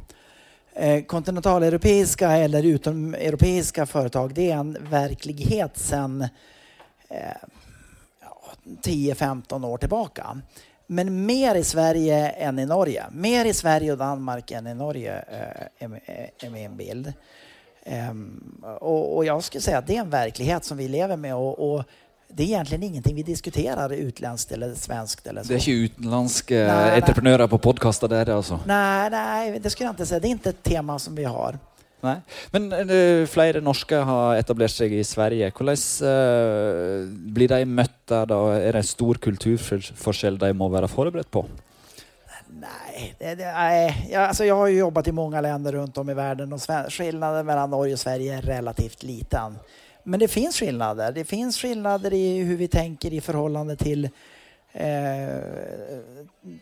eh, 0.74 1.04
kontinentaleuropeiska 1.04 2.32
eller 2.32 2.64
utomeuropeiska 2.64 3.86
företag, 3.86 4.34
det 4.34 4.52
är 4.52 4.56
en 4.56 4.78
verklighet 4.90 5.78
sedan 5.78 6.22
eh, 7.10 7.18
10-15 8.84 9.66
år 9.66 9.78
tillbaka. 9.78 10.42
Men 10.88 11.26
mer 11.26 11.56
i 11.56 11.64
Sverige 11.64 12.30
än 12.30 12.60
i 12.60 12.66
Norge. 12.66 13.06
Mer 13.12 13.46
i 13.46 13.54
Sverige 13.54 13.92
och 13.92 13.98
Danmark 13.98 14.52
än 14.52 14.68
i 14.68 14.74
Norge 14.74 15.24
eh, 15.32 15.86
är, 15.86 16.02
eh, 16.44 16.52
min 16.52 16.78
bild. 16.78 17.14
Ehm, 17.84 18.62
och, 18.82 19.16
och, 19.16 19.26
jag 19.26 19.44
skulle 19.44 19.62
säga 19.62 19.78
att 19.78 19.88
det 19.88 19.96
är 19.96 20.02
en 20.02 20.10
verklighet 20.10 20.66
som 20.66 20.78
vi 20.78 20.88
lever 20.88 21.18
med 21.18 21.36
och, 21.36 21.74
och 21.74 21.84
det 22.34 22.44
är 22.44 22.48
egentligen 22.48 22.84
ingenting 22.84 23.16
vi 23.16 23.24
diskuterar 23.24 23.94
utländskt 23.94 24.52
eller 24.52 24.76
svenskt. 24.76 25.28
Eller 25.28 25.44
så. 25.44 25.48
Det 25.48 25.54
är 25.54 25.58
inte 25.58 25.72
utländska 25.72 26.94
entreprenörer 26.96 27.48
på 27.48 27.58
podcaster 27.58 28.08
där 28.08 28.30
alltså? 28.30 28.60
Nej, 28.66 29.10
nej, 29.10 29.60
det 29.60 29.70
skulle 29.70 29.88
jag 29.88 29.94
inte 29.94 30.06
säga. 30.06 30.20
Det 30.20 30.28
är 30.28 30.32
inte 30.32 30.50
ett 30.50 30.64
tema 30.64 31.00
som 31.00 31.16
vi 31.16 31.24
har. 31.24 31.60
Nej. 32.02 32.22
Men 32.52 32.90
uh, 32.90 33.26
flere 33.28 33.62
norske 33.62 33.96
har 33.96 34.36
etablert 34.36 34.72
seg 34.72 34.94
i 34.94 35.04
Sverige. 35.04 35.52
Hvordan 35.52 35.76
uh, 35.76 37.08
blir 37.34 37.48
de 37.48 37.66
der? 38.06 38.26
da? 38.26 38.40
Er 38.56 38.72
det 38.72 38.80
en 38.80 38.84
stor 38.84 39.16
kulturforskjell 39.16 40.38
de 40.40 40.54
må 40.54 40.70
være 40.70 40.88
forberedt 40.88 41.32
på? 41.32 41.46
Nej, 42.50 43.16
det, 43.20 43.36
det, 43.36 43.46
nej. 43.46 44.08
Jag, 44.12 44.24
alltså 44.24 44.46
jag 44.46 44.56
har 44.56 44.68
ju 44.68 44.78
jobbat 44.78 45.08
i 45.08 45.12
många 45.12 45.42
länder 45.42 45.72
runt 45.72 45.98
om 45.98 46.10
i 46.10 46.14
världen 46.14 46.54
och 46.54 46.62
skillnaden 46.90 47.46
mellan 47.46 47.70
Norge 47.70 47.94
och 47.94 48.00
Sverige 48.00 48.38
är 48.38 48.42
relativt 48.42 49.04
liten. 49.04 49.56
Men 50.10 50.20
det 50.20 50.28
finns 50.28 50.56
skillnader. 50.56 51.12
Det 51.12 51.26
finns 51.26 51.58
skillnader 51.58 52.14
i 52.14 52.38
hur 52.38 52.58
vi 52.58 52.68
tänker 52.68 53.14
i 53.14 53.22
förhållande 53.22 53.76
till 53.76 54.10
Eh, 54.74 55.40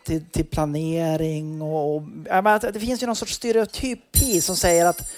till, 0.04 0.24
till, 0.24 0.46
planering 0.46 1.62
och, 1.62 1.94
och 1.94 2.02
det 2.72 2.80
finns 2.80 3.02
ju 3.02 3.06
någon 3.06 3.16
sorts 3.16 3.34
stereotypi 3.34 4.40
som 4.40 4.56
säger 4.56 4.86
att, 4.86 5.10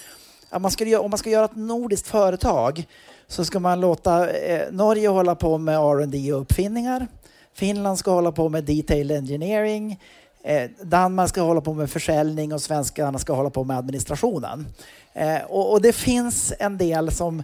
att 0.50 0.62
man 0.62 0.70
ska, 0.70 1.00
om 1.00 1.10
man 1.10 1.18
ska 1.18 1.30
göra 1.30 1.44
ett 1.44 1.56
nordiskt 1.56 2.08
företag 2.08 2.87
så 3.26 3.44
ska 3.44 3.60
man 3.60 3.80
låta 3.80 4.30
eh, 4.30 4.72
Norge 4.72 5.08
hålla 5.08 5.34
på 5.34 5.58
med 5.58 5.75
R&D 5.75 6.32
och 6.32 6.40
uppfinningar. 6.40 7.06
Finland 7.54 7.99
ska 7.99 8.10
hålla 8.10 8.32
på 8.32 8.49
med 8.49 8.64
detail 8.64 9.10
engineering. 9.10 10.00
Eh, 10.42 10.70
Danmark 10.82 11.28
ska 11.28 11.40
hålla 11.40 11.60
på 11.60 11.75
med 11.75 11.90
försäljning 11.90 12.52
och 12.52 12.62
svenskarna 12.62 13.18
ska 13.18 13.32
hålla 13.32 13.50
på 13.50 13.64
med 13.64 13.78
administrationen. 13.78 14.66
Eh, 15.12 15.42
och, 15.49 15.72
och, 15.72 15.82
det 15.82 15.92
finns 15.92 16.52
en 16.58 16.78
del 16.78 17.10
som, 17.12 17.42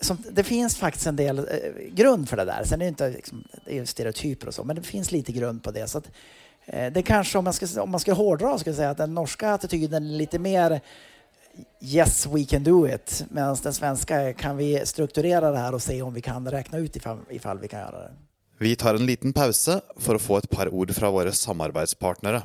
som, 0.00 0.18
det 0.30 0.44
finns 0.44 0.76
faktiskt 0.76 1.06
en 1.06 1.16
del 1.16 1.38
eh, 1.38 1.44
grund 1.92 2.28
för 2.28 2.36
det 2.36 2.44
där. 2.44 2.64
Sen 2.64 2.80
är 2.80 2.84
det 2.84 2.88
inte 2.88 3.10
liksom, 3.10 3.44
det 3.64 3.78
är 3.78 3.84
stereotyper 3.84 4.46
och 4.48 4.54
så, 4.54 4.64
men 4.64 4.76
det 4.76 4.82
finns 4.82 5.12
lite 5.12 5.32
grund 5.32 5.62
på 5.62 5.70
det. 5.70 5.88
Så 5.88 5.98
att, 5.98 6.10
eh, 6.66 6.92
det 6.92 7.02
kanske, 7.02 7.38
om 7.38 7.44
man 7.44 7.52
ska, 7.52 7.82
om 7.82 7.90
man 7.90 8.00
ska 8.00 8.12
hårdra, 8.12 8.58
ska 8.58 8.70
jag 8.70 8.76
säga 8.76 8.90
att 8.90 8.96
den 8.96 9.14
norska 9.14 9.50
attityden 9.50 10.06
är 10.06 10.16
lite 10.16 10.38
mer 10.38 10.80
Yes, 11.80 12.26
we 12.26 12.44
can 12.44 12.64
do 12.64 12.88
it. 12.88 13.24
Medan 13.30 13.56
den 13.62 13.72
svenska 13.72 14.20
är 14.20 14.32
kan 14.32 14.56
vi 14.56 14.86
strukturera 14.86 15.50
det 15.50 15.58
här 15.58 15.74
och 15.74 15.82
se 15.82 16.02
om 16.02 16.14
vi 16.14 16.20
kan 16.20 16.50
räkna 16.50 16.78
ut 16.78 16.96
ifall, 16.96 17.18
ifall 17.30 17.58
vi 17.58 17.68
kan 17.68 17.80
göra 17.80 17.98
det. 17.98 18.10
Vi 18.58 18.76
tar 18.76 18.94
en 18.94 19.06
liten 19.06 19.32
paus 19.32 19.68
för 19.96 20.14
att 20.14 20.22
få 20.22 20.36
ett 20.36 20.50
par 20.50 20.68
ord 20.68 20.94
från 20.94 21.12
våra 21.12 21.32
samarbetspartnere. 21.32 22.42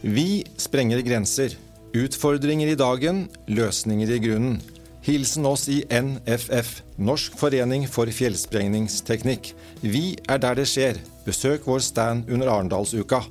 Vi 0.00 0.44
spränger 0.56 0.98
gränser. 0.98 1.56
Utfordringer 1.92 2.66
i 2.66 2.74
dagen, 2.74 3.28
løsninger 3.46 4.10
i 4.10 4.18
grunnen. 4.18 4.60
Hilsen 5.02 5.46
oss 5.46 5.68
i 5.68 5.84
NFF, 5.90 6.82
Norsk 6.96 7.38
forening 7.38 7.88
for 7.88 8.06
fjellsprengningsteknikk. 8.06 9.54
Vi 9.80 10.18
er 10.28 10.38
der 10.38 10.60
det 10.60 10.68
skjer. 10.70 11.00
Besøk 11.26 11.66
vår 11.66 11.82
stand 11.82 12.30
under 12.30 12.50
Arendalsuka. 12.52 13.24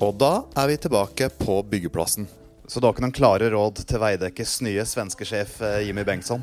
Og 0.00 0.16
da 0.16 0.46
er 0.56 0.70
vi 0.70 0.78
tilbake 0.80 1.28
på 1.42 1.58
byggeplassen. 1.68 2.28
Så 2.68 2.80
du 2.80 2.86
har 2.86 2.96
ikke 2.96 3.04
noen 3.04 3.16
klare 3.16 3.52
råd 3.52 3.84
til 3.84 4.00
Veidekkes 4.00 4.58
nye 4.64 4.88
svenske 4.88 5.28
sjef 5.28 5.58
eh, 5.60 5.82
Jimmy 5.88 6.06
Bengtsson? 6.08 6.40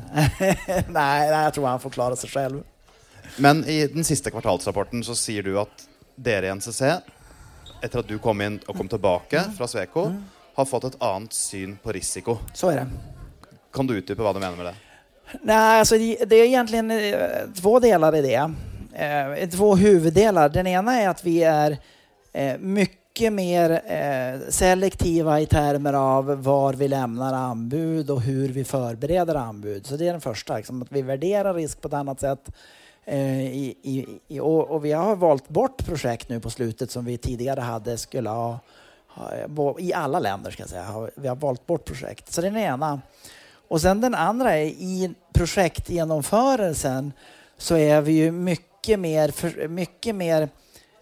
nei, 0.98 1.10
jeg 1.26 1.56
tror 1.58 1.70
han 1.72 1.82
får 1.82 1.96
klare 1.98 2.20
seg 2.22 2.30
selv. 2.30 2.62
Men 3.42 3.64
i 3.66 3.82
den 3.90 4.06
siste 4.06 4.30
kvartalsrapporten 4.30 5.02
så 5.06 5.18
sier 5.18 5.46
du 5.46 5.56
at 5.58 5.86
dere 6.16 6.50
i 6.50 6.54
NCC, 6.54 6.98
etter 7.82 7.98
at 7.98 8.08
du 8.08 8.18
kom 8.18 8.40
inn 8.40 8.58
og 8.66 8.76
kom 8.76 8.88
tilbake 8.88 9.42
fra 9.56 9.68
Sveko, 9.68 10.08
har 10.56 10.68
fått 10.68 10.88
et 10.88 10.98
annet 11.04 11.32
syn 11.32 11.76
på 11.82 11.92
risiko. 11.92 12.38
Så 12.54 12.70
är 12.70 12.76
det. 12.76 12.86
Kan 13.74 13.86
du 13.86 13.96
utdype 13.96 14.22
hva 14.22 14.32
du 14.32 14.40
mener 14.40 14.56
med 14.56 14.66
det? 14.66 14.74
Nej, 15.42 15.78
alltså 15.78 15.98
det 15.98 16.32
är 16.32 16.44
egentligen 16.44 16.90
eh, 16.90 17.20
två 17.54 17.80
delar 17.80 18.16
i 18.16 18.22
det. 18.22 18.52
Eh, 18.92 19.48
två 19.48 19.76
huvuddelar. 19.76 20.48
Den 20.48 20.66
ena 20.66 21.00
är 21.00 21.08
att 21.08 21.24
vi 21.24 21.42
är 21.42 21.78
mycket 22.58 23.06
mycket 23.16 23.32
mer 23.32 23.70
eh, 23.70 24.50
selektiva 24.50 25.40
i 25.40 25.46
termer 25.46 25.92
av 25.92 26.42
var 26.42 26.74
vi 26.74 26.88
lämnar 26.88 27.32
anbud 27.32 28.10
och 28.10 28.20
hur 28.20 28.48
vi 28.48 28.64
förbereder 28.64 29.34
anbud. 29.34 29.86
Så 29.86 29.96
det 29.96 30.08
är 30.08 30.12
den 30.12 30.20
första, 30.20 30.56
liksom, 30.56 30.82
att 30.82 30.92
vi 30.92 31.02
värderar 31.02 31.54
risk 31.54 31.80
på 31.80 31.88
ett 31.88 31.94
annat 31.94 32.20
sätt. 32.20 32.50
Eh, 33.08 33.46
I, 33.46 33.76
i, 34.28 34.40
och, 34.40 34.70
och, 34.70 34.84
vi 34.84 34.92
har 34.92 35.16
valt 35.16 35.48
bort 35.48 35.84
projekt 35.86 36.28
nu 36.28 36.40
på 36.40 36.50
slutet 36.50 36.90
som 36.90 37.04
vi 37.04 37.18
tidigare 37.18 37.60
hade 37.60 37.98
skulle 37.98 38.30
ha, 38.30 38.58
ha 39.08 39.78
i 39.78 39.92
alla 39.92 40.18
länder 40.18 40.50
ska 40.50 40.62
jag 40.62 40.70
säga. 40.70 41.08
Vi 41.14 41.28
har 41.28 41.36
valt 41.36 41.66
bort 41.66 41.84
projekt. 41.84 42.32
Så 42.32 42.40
det 42.40 42.46
är 42.46 42.50
den 42.50 42.60
ena. 42.60 43.00
Och 43.68 43.80
sen 43.80 44.00
den 44.00 44.14
andra 44.14 44.56
är 44.56 44.64
i 44.64 45.14
projektgenomförelsen 45.34 47.12
så 47.58 47.76
är 47.76 48.00
vi 48.00 48.12
ju 48.12 48.30
mycket 48.30 49.00
mer, 49.00 49.68
mycket 49.68 50.14
mer 50.14 50.48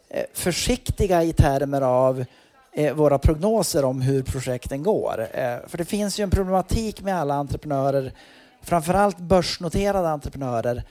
eh, 0.08 0.24
försiktiga 0.32 1.22
i 1.22 1.32
termer 1.32 1.80
av 1.80 2.24
eh, 2.72 2.94
våra 2.94 3.18
prognoser 3.18 3.84
om 3.84 4.00
hur 4.00 4.22
projekten 4.22 4.82
går. 4.82 5.28
För 5.68 5.78
det 5.78 5.84
finns 5.84 6.20
ju 6.20 6.22
en 6.22 6.30
problematik 6.30 7.02
med 7.02 7.16
alla 7.16 7.34
entreprenörer, 7.34 8.12
framförallt 8.62 9.18
börsnoterade 9.18 10.08
entreprenörer, 10.08 10.84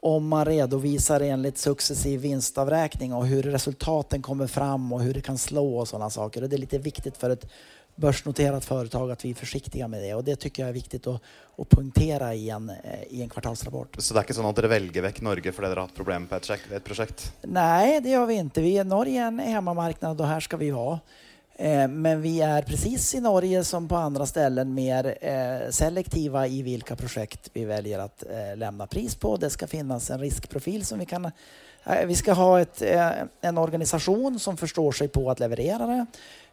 om 0.00 0.28
man 0.28 0.44
redovisar 0.44 1.20
enligt 1.20 1.58
successiv 1.58 2.20
vinstavräkning 2.20 3.14
och 3.14 3.26
hur 3.26 3.42
resultaten 3.42 4.22
kommer 4.22 4.46
fram 4.46 4.92
och 4.92 5.02
hur 5.02 5.14
det 5.14 5.20
kan 5.20 5.38
slå 5.38 5.78
och 5.78 5.88
sådana 5.88 6.10
saker. 6.10 6.42
Och 6.42 6.48
det 6.48 6.56
är 6.56 6.58
lite 6.58 6.78
viktigt 6.78 7.16
för 7.16 7.30
ett 7.30 7.50
börsnoterat 7.94 8.64
företag 8.64 9.10
att 9.10 9.24
vi 9.24 9.30
är 9.30 9.34
försiktiga 9.34 9.88
med 9.88 10.02
det 10.02 10.14
och 10.14 10.24
det 10.24 10.36
tycker 10.36 10.62
jag 10.62 10.68
är 10.68 10.72
viktigt 10.72 11.06
att, 11.06 11.22
att 11.58 11.68
punktera 11.68 12.34
i 12.34 12.50
en, 12.50 12.70
eh, 12.70 13.02
i 13.08 13.22
en 13.22 13.28
kvartalsrapport. 13.28 13.96
Så 13.98 14.14
det 14.14 14.20
är 14.20 14.22
inte 14.22 14.34
så 14.34 14.48
att 14.48 14.56
ni 14.56 14.68
väljer 14.68 15.02
väck 15.02 15.20
Norge 15.20 15.52
för 15.52 15.62
att 15.62 15.68
ni 15.68 15.74
har 15.74 15.82
haft 15.82 15.94
problem 15.94 16.26
på 16.26 16.34
ett, 16.34 16.84
projekt? 16.84 17.32
Nej, 17.42 18.00
det 18.00 18.10
gör 18.10 18.26
vi 18.26 18.34
inte. 18.34 18.60
Vi 18.60 18.78
är 18.78 18.84
Norge 18.84 19.22
är 19.22 19.26
en 19.26 19.38
hemmamarknad 19.38 20.20
och 20.20 20.26
här 20.26 20.40
ska 20.40 20.56
vi 20.56 20.70
vara. 20.70 21.00
Eh, 21.60 21.88
men 21.88 22.22
vi 22.22 22.40
är 22.40 22.62
precis 22.62 23.14
i 23.14 23.20
Norge 23.20 23.64
som 23.64 23.88
på 23.88 23.96
andra 23.96 24.26
ställen 24.26 24.74
mer 24.74 25.18
eh, 25.20 25.70
selektiva 25.70 26.46
i 26.46 26.62
vilka 26.62 26.96
projekt 26.96 27.50
vi 27.52 27.64
väljer 27.64 27.98
att 27.98 28.24
eh, 28.30 28.56
lämna 28.56 28.86
pris 28.86 29.14
på. 29.14 29.36
Det 29.36 29.50
ska 29.50 29.66
finnas 29.66 30.10
en 30.10 30.20
riskprofil 30.20 30.86
som 30.86 30.98
vi 30.98 31.06
kan 31.06 31.30
vi 32.06 32.14
ska 32.14 32.32
ha 32.32 32.60
ett, 32.60 32.82
en 33.40 33.58
organisation 33.58 34.38
som 34.38 34.56
förstår 34.56 34.92
sig 34.92 35.08
på 35.08 35.30
att 35.30 35.40
leverera 35.40 35.86
det. 35.86 36.06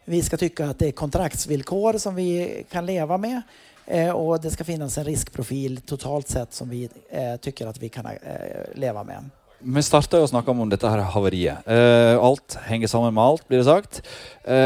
Vi 0.04 0.22
ska 0.22 0.36
tycka 0.36 0.66
att 0.66 0.78
det 0.78 0.88
är 0.88 0.92
kontraktsvillkor 0.92 1.98
som 1.98 2.14
vi 2.14 2.64
kan 2.70 2.86
leva 2.86 3.18
med 3.18 3.42
och 4.14 4.40
det 4.40 4.50
ska 4.50 4.64
finnas 4.64 4.98
en 4.98 5.04
riskprofil 5.04 5.80
totalt 5.80 6.28
sett 6.28 6.52
som 6.52 6.68
vi 6.68 6.88
tycker 7.40 7.66
att 7.66 7.78
vi 7.78 7.88
kan 7.88 8.06
leva 8.74 9.04
med. 9.04 9.30
Vi 9.58 9.82
startar 9.82 10.24
att 10.24 10.30
snacka 10.30 10.50
om 10.50 10.68
detta 10.68 10.90
här 10.90 10.98
haveriet. 10.98 11.66
Eh, 11.66 12.24
allt 12.24 12.54
hänger 12.54 12.86
samman 12.86 13.14
med 13.14 13.24
allt, 13.24 13.48
blir 13.48 13.58
det 13.58 13.64
sagt. 13.64 14.02
Eh, 14.44 14.56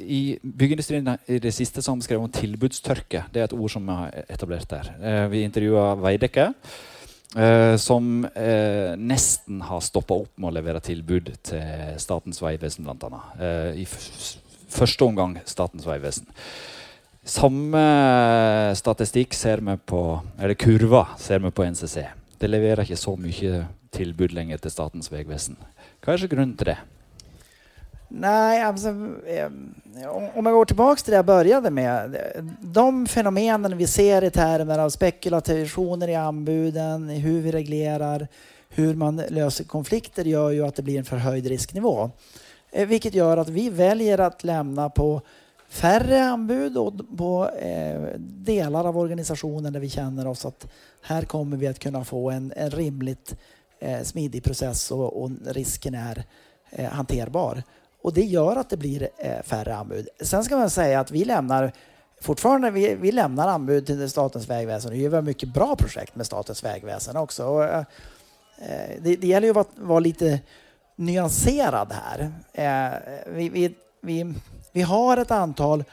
I 0.00 0.38
byggindustrin 0.42 1.18
i 1.26 1.38
det 1.38 1.52
sista 1.52 1.82
som 1.82 2.02
skrev 2.02 2.22
om 2.22 2.30
tillbudstörke, 2.30 3.24
det 3.32 3.40
är 3.40 3.44
ett 3.44 3.52
ord 3.52 3.72
som 3.72 3.88
eh, 3.88 3.94
vi 3.94 4.00
har 4.00 4.24
etablerat 4.28 4.68
där. 4.68 5.28
Vi 5.28 5.42
intervjuade 5.42 6.02
Veidekke 6.02 6.52
som 7.78 8.24
eh, 8.24 8.96
nesten 8.96 9.60
har 9.62 9.80
stoppa 9.80 10.14
opp 10.14 10.32
med 10.34 10.50
å 10.50 10.54
levere 10.56 10.80
tilbud 10.82 11.30
til 11.46 11.94
Statens 12.02 12.42
vegvesen, 12.42 12.88
bl.a. 12.88 13.20
Uh, 13.38 13.70
I 13.78 13.86
første 13.86 15.06
omgang 15.06 15.36
Statens 15.46 15.86
vegvesen. 15.86 16.26
Samme 17.22 17.84
statistikk 18.74 19.36
ser 19.38 19.62
vi 19.62 19.76
på, 19.78 20.02
eller 20.40 20.58
kurva 20.58 21.04
ser 21.22 21.38
vi 21.44 21.54
på 21.54 21.68
NCC. 21.70 22.08
Det 22.40 22.48
leverer 22.48 22.86
ikke 22.86 22.96
så 22.96 23.16
mye 23.20 23.66
tilbud 23.92 24.32
lenger 24.32 24.62
til 24.62 24.72
Statens 24.72 25.10
vegvesen. 25.12 25.58
Hva 26.00 26.14
er 26.14 26.22
så 26.22 26.30
grunnen 26.30 26.56
til 26.56 26.72
det? 26.72 26.78
Nej, 28.12 28.62
alltså, 28.62 28.88
eh, 29.26 29.46
om 30.34 30.46
jag 30.46 30.54
går 30.54 30.64
tillbaka 30.64 31.02
till 31.02 31.10
det 31.10 31.16
jag 31.16 31.26
började 31.26 31.70
med. 31.70 32.16
De 32.60 33.06
fenomenen 33.06 33.78
vi 33.78 33.86
ser 33.86 34.24
i 34.24 34.30
termer 34.30 34.78
av 34.78 34.90
spekulationer 34.90 36.08
i 36.08 36.14
anbuden, 36.14 37.08
hur 37.08 37.40
vi 37.40 37.52
reglerar, 37.52 38.28
hur 38.68 38.94
man 38.94 39.16
löser 39.16 39.64
konflikter 39.64 40.24
gör 40.24 40.50
ju 40.50 40.66
att 40.66 40.74
det 40.74 40.82
blir 40.82 40.98
en 40.98 41.04
förhöjd 41.04 41.46
risknivå. 41.46 42.10
Eh, 42.70 42.88
vilket 42.88 43.14
gör 43.14 43.36
att 43.36 43.48
vi 43.48 43.70
väljer 43.70 44.18
att 44.18 44.44
lämna 44.44 44.90
på 44.90 45.22
färre 45.70 46.24
anbud 46.24 46.76
och 46.76 47.18
på 47.18 47.48
eh, 47.48 48.00
delar 48.18 48.84
av 48.84 48.98
organisationen 48.98 49.72
där 49.72 49.80
vi 49.80 49.90
känner 49.90 50.26
oss 50.26 50.44
att 50.44 50.66
här 51.02 51.22
kommer 51.22 51.56
vi 51.56 51.66
att 51.66 51.78
kunna 51.78 52.04
få 52.04 52.30
en, 52.30 52.52
en 52.56 52.70
rimligt 52.70 53.36
eh, 53.78 54.02
smidig 54.02 54.44
process 54.44 54.90
och, 54.90 55.22
och 55.22 55.30
risken 55.46 55.94
är 55.94 56.24
eh, 56.70 56.90
hanterbar. 56.90 57.62
Och 58.02 58.14
det 58.14 58.24
gör 58.24 58.56
att 58.56 58.70
det 58.70 58.76
blir 58.76 59.08
färre 59.42 59.76
anbud. 59.76 60.08
Sen 60.20 60.44
ska 60.44 60.56
man 60.56 60.70
säga 60.70 61.00
att 61.00 61.10
vi 61.10 61.24
lämnar 61.24 61.72
fortfarande, 62.20 62.70
vi, 62.70 62.94
vi 62.94 63.12
lämnar 63.12 63.48
anbud 63.48 63.86
till 63.86 64.10
Statens 64.10 64.50
vägväsen 64.50 64.90
och 64.90 64.96
gör 64.96 65.22
mycket 65.22 65.48
bra 65.48 65.76
projekt 65.76 66.16
med 66.16 66.26
Statens 66.26 66.64
vägväsen 66.64 67.16
också. 67.16 67.46
Och, 67.46 67.64
eh, 67.64 67.84
det, 69.00 69.16
det 69.16 69.26
gäller 69.26 69.48
ju 69.48 69.58
att 69.58 69.70
vara 69.76 70.00
lite 70.00 70.40
nyanserad 70.96 71.92
här. 71.92 72.32
Eh, 72.52 72.98
vi, 73.32 73.48
vi, 73.48 73.74
vi, 74.00 74.34
vi 74.72 74.82
har 74.82 75.16
ett 75.16 75.30
antal 75.30 75.84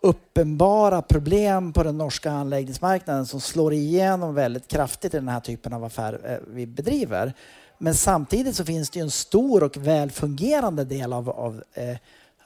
uppenbara 0.00 1.02
problem 1.02 1.72
på 1.72 1.82
den 1.82 1.98
norska 1.98 2.30
anläggningsmarknaden 2.30 3.26
som 3.26 3.40
slår 3.40 3.72
igenom 3.72 4.34
väldigt 4.34 4.68
kraftigt 4.68 5.14
i 5.14 5.16
den 5.16 5.28
här 5.28 5.40
typen 5.40 5.72
av 5.72 5.84
affär 5.84 6.20
eh, 6.24 6.36
vi 6.54 6.66
bedriver. 6.66 7.32
Men 7.78 7.94
samtidigt 7.94 8.56
så 8.56 8.64
finns 8.64 8.90
det 8.90 8.98
ju 8.98 9.02
en 9.02 9.10
stor 9.10 9.62
och 9.62 9.76
väl 9.76 10.10
fungerande 10.10 10.84
del 10.84 11.12
av, 11.12 11.30
av, 11.30 11.62
eh, 11.74 11.96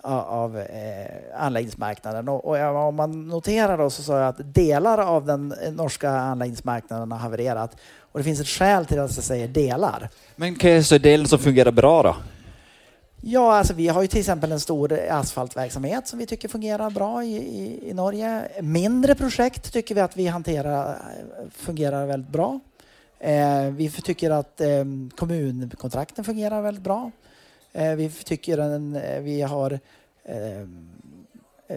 av 0.02 0.58
eh, 0.58 1.06
anläggningsmarknaden. 1.36 2.28
Och, 2.28 2.44
och, 2.44 2.86
om 2.88 2.94
man 2.94 3.28
noterar 3.28 3.78
då 3.78 3.90
så 3.90 4.02
sa 4.02 4.18
jag 4.18 4.28
att 4.28 4.54
delar 4.54 4.98
av 4.98 5.26
den 5.26 5.54
eh, 5.62 5.72
norska 5.72 6.10
anläggningsmarknaden 6.10 7.12
har 7.12 7.18
havererat. 7.18 7.76
Och 8.12 8.18
det 8.18 8.24
finns 8.24 8.40
ett 8.40 8.48
skäl 8.48 8.86
till 8.86 9.00
att 9.00 9.16
jag 9.16 9.24
säger 9.24 9.48
delar. 9.48 10.08
Men 10.36 10.54
kan 10.54 10.70
jag 10.70 10.84
säga 10.84 10.98
delen 10.98 11.28
som 11.28 11.38
fungerar 11.38 11.72
bra 11.72 12.02
då? 12.02 12.16
Ja, 13.22 13.56
alltså 13.56 13.74
vi 13.74 13.88
har 13.88 14.02
ju 14.02 14.08
till 14.08 14.20
exempel 14.20 14.52
en 14.52 14.60
stor 14.60 14.92
asfaltverksamhet 15.10 16.06
som 16.06 16.18
vi 16.18 16.26
tycker 16.26 16.48
fungerar 16.48 16.90
bra 16.90 17.24
i, 17.24 17.36
i, 17.36 17.90
i 17.90 17.94
Norge. 17.94 18.48
Mindre 18.60 19.14
projekt 19.14 19.72
tycker 19.72 19.94
vi 19.94 20.00
att 20.00 20.16
vi 20.16 20.26
hanterar 20.26 20.98
fungerar 21.50 22.06
väldigt 22.06 22.30
bra. 22.30 22.60
Eh, 23.18 23.64
vi 23.64 23.90
tycker 23.90 24.30
att 24.30 24.60
eh, 24.60 24.84
kommunkontrakten 25.16 26.24
fungerar 26.24 26.62
väldigt 26.62 26.84
bra. 26.84 27.10
Eh, 27.72 27.94
vi 27.94 28.10
tycker 28.10 28.58
att 28.58 29.04
eh, 29.04 29.20
vi 29.20 29.42
har 29.42 29.80
eh, 30.24 30.66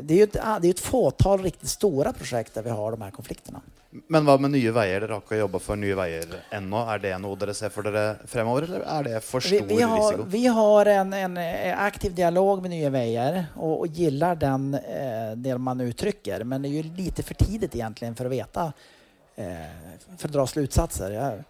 det 0.02 0.14
är 0.14 0.18
ju 0.18 0.24
ett, 0.24 0.34
det 0.34 0.68
är 0.68 0.70
ett 0.70 0.80
fåtal 0.80 1.44
riktigt 1.44 1.70
stora 1.70 2.14
projekt 2.14 2.54
där 2.54 2.64
vi 2.64 2.70
har 2.70 2.92
de 2.92 3.02
här 3.02 3.12
konflikterna. 3.12 3.62
Men 4.08 4.26
vad 4.26 4.42
med 4.42 4.52
Nye 4.52 4.72
Veier? 4.72 5.02
Dere 5.02 5.14
har 5.14 5.22
ikke 5.22 5.38
jobba 5.38 5.60
for 5.62 5.78
Nye 5.78 5.94
Veier 5.96 6.32
ennå. 6.50 6.80
Er 6.90 7.02
det 7.04 7.12
noe 7.22 7.38
dere 7.38 7.54
ser 7.54 7.70
for 7.70 7.86
dere 7.86 8.16
fremover, 8.26 8.66
eller 8.66 8.86
er 8.90 9.04
det 9.06 9.20
for 9.22 9.44
stor 9.46 9.68
vi, 9.70 9.76
vi 9.76 9.82
har, 9.86 10.08
risiko? 10.08 10.26
Vi 10.34 10.48
har 10.48 10.86
en, 10.86 11.14
en 11.14 11.38
aktiv 11.78 12.16
dialog 12.16 12.62
med 12.62 12.74
Nye 12.74 12.90
Veier 12.90 13.46
och, 13.56 13.80
och 13.80 13.88
gillar 13.88 14.36
den 14.36 14.74
eh, 14.74 15.36
del 15.36 15.58
man 15.58 15.82
uttrycker. 15.82 16.44
Men 16.44 16.62
det 16.62 16.70
är 16.70 16.82
ju 16.82 16.84
lite 16.84 17.24
för 17.24 17.34
tidigt 17.34 17.76
egentligen 17.76 18.16
för 18.16 18.26
att 18.26 18.32
veta, 18.32 18.74
eh, 19.36 19.46
för 20.18 20.28
att 20.28 20.34
dra 20.34 20.48
slutsatser. 20.48 21.12
Jag, 21.12 21.44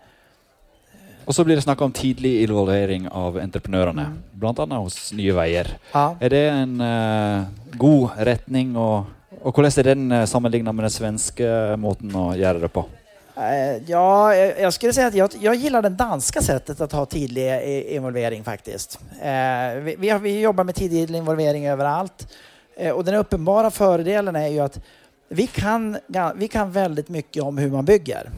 och 1.25 1.35
så 1.35 1.43
blir 1.43 1.55
det 1.55 1.61
snakk 1.61 1.81
om 1.81 1.91
tidlig 1.91 2.41
involvering 2.41 3.07
av 3.09 3.37
entreprenørene, 3.37 4.05
mm. 4.05 4.17
bl.a. 4.31 4.65
hos 4.75 5.13
Nye 5.13 5.33
Veier. 5.33 5.69
Ja. 5.93 6.15
Er 6.19 6.33
det 6.33 6.43
en 6.49 6.81
uh, 6.81 7.45
god 7.77 8.17
retning, 8.17 8.75
og, 8.77 9.05
og 9.41 9.53
hvordan 9.53 9.79
er 9.79 9.89
den 9.91 10.11
uh, 10.11 10.25
sammenlignet 10.29 10.75
med 10.75 10.87
den 10.87 10.93
svenske 10.93 11.47
måten 11.79 12.13
å 12.15 12.33
gjøre 12.37 12.65
det 12.65 12.73
på? 12.73 12.85
Ja, 13.87 14.35
jag 14.35 14.73
skulle 14.73 14.93
säga 14.93 15.07
att 15.07 15.15
jag, 15.15 15.29
jag 15.39 15.55
gillar 15.55 15.81
det 15.81 15.89
danska 15.89 16.41
sättet 16.41 16.81
att 16.81 16.91
ha 16.91 17.05
tidig 17.05 17.61
involvering 17.89 18.43
faktiskt. 18.43 18.99
Vi, 19.81 19.95
vi, 19.99 20.13
vi, 20.21 20.39
jobbar 20.39 20.63
med 20.63 20.75
tidig 20.75 21.15
involvering 21.15 21.67
överallt 21.67 22.27
och 22.93 23.03
den 23.03 23.15
uppenbara 23.15 23.71
fördelen 23.71 24.35
är 24.35 24.47
ju 24.47 24.59
att 24.59 24.79
vi 25.29 25.47
kan, 25.47 25.97
vi 26.35 26.47
kan 26.47 26.71
väldigt 26.71 27.09
mycket 27.09 27.43
om 27.43 27.57
hur 27.57 27.69
man 27.69 27.85
bygger. 27.85 28.29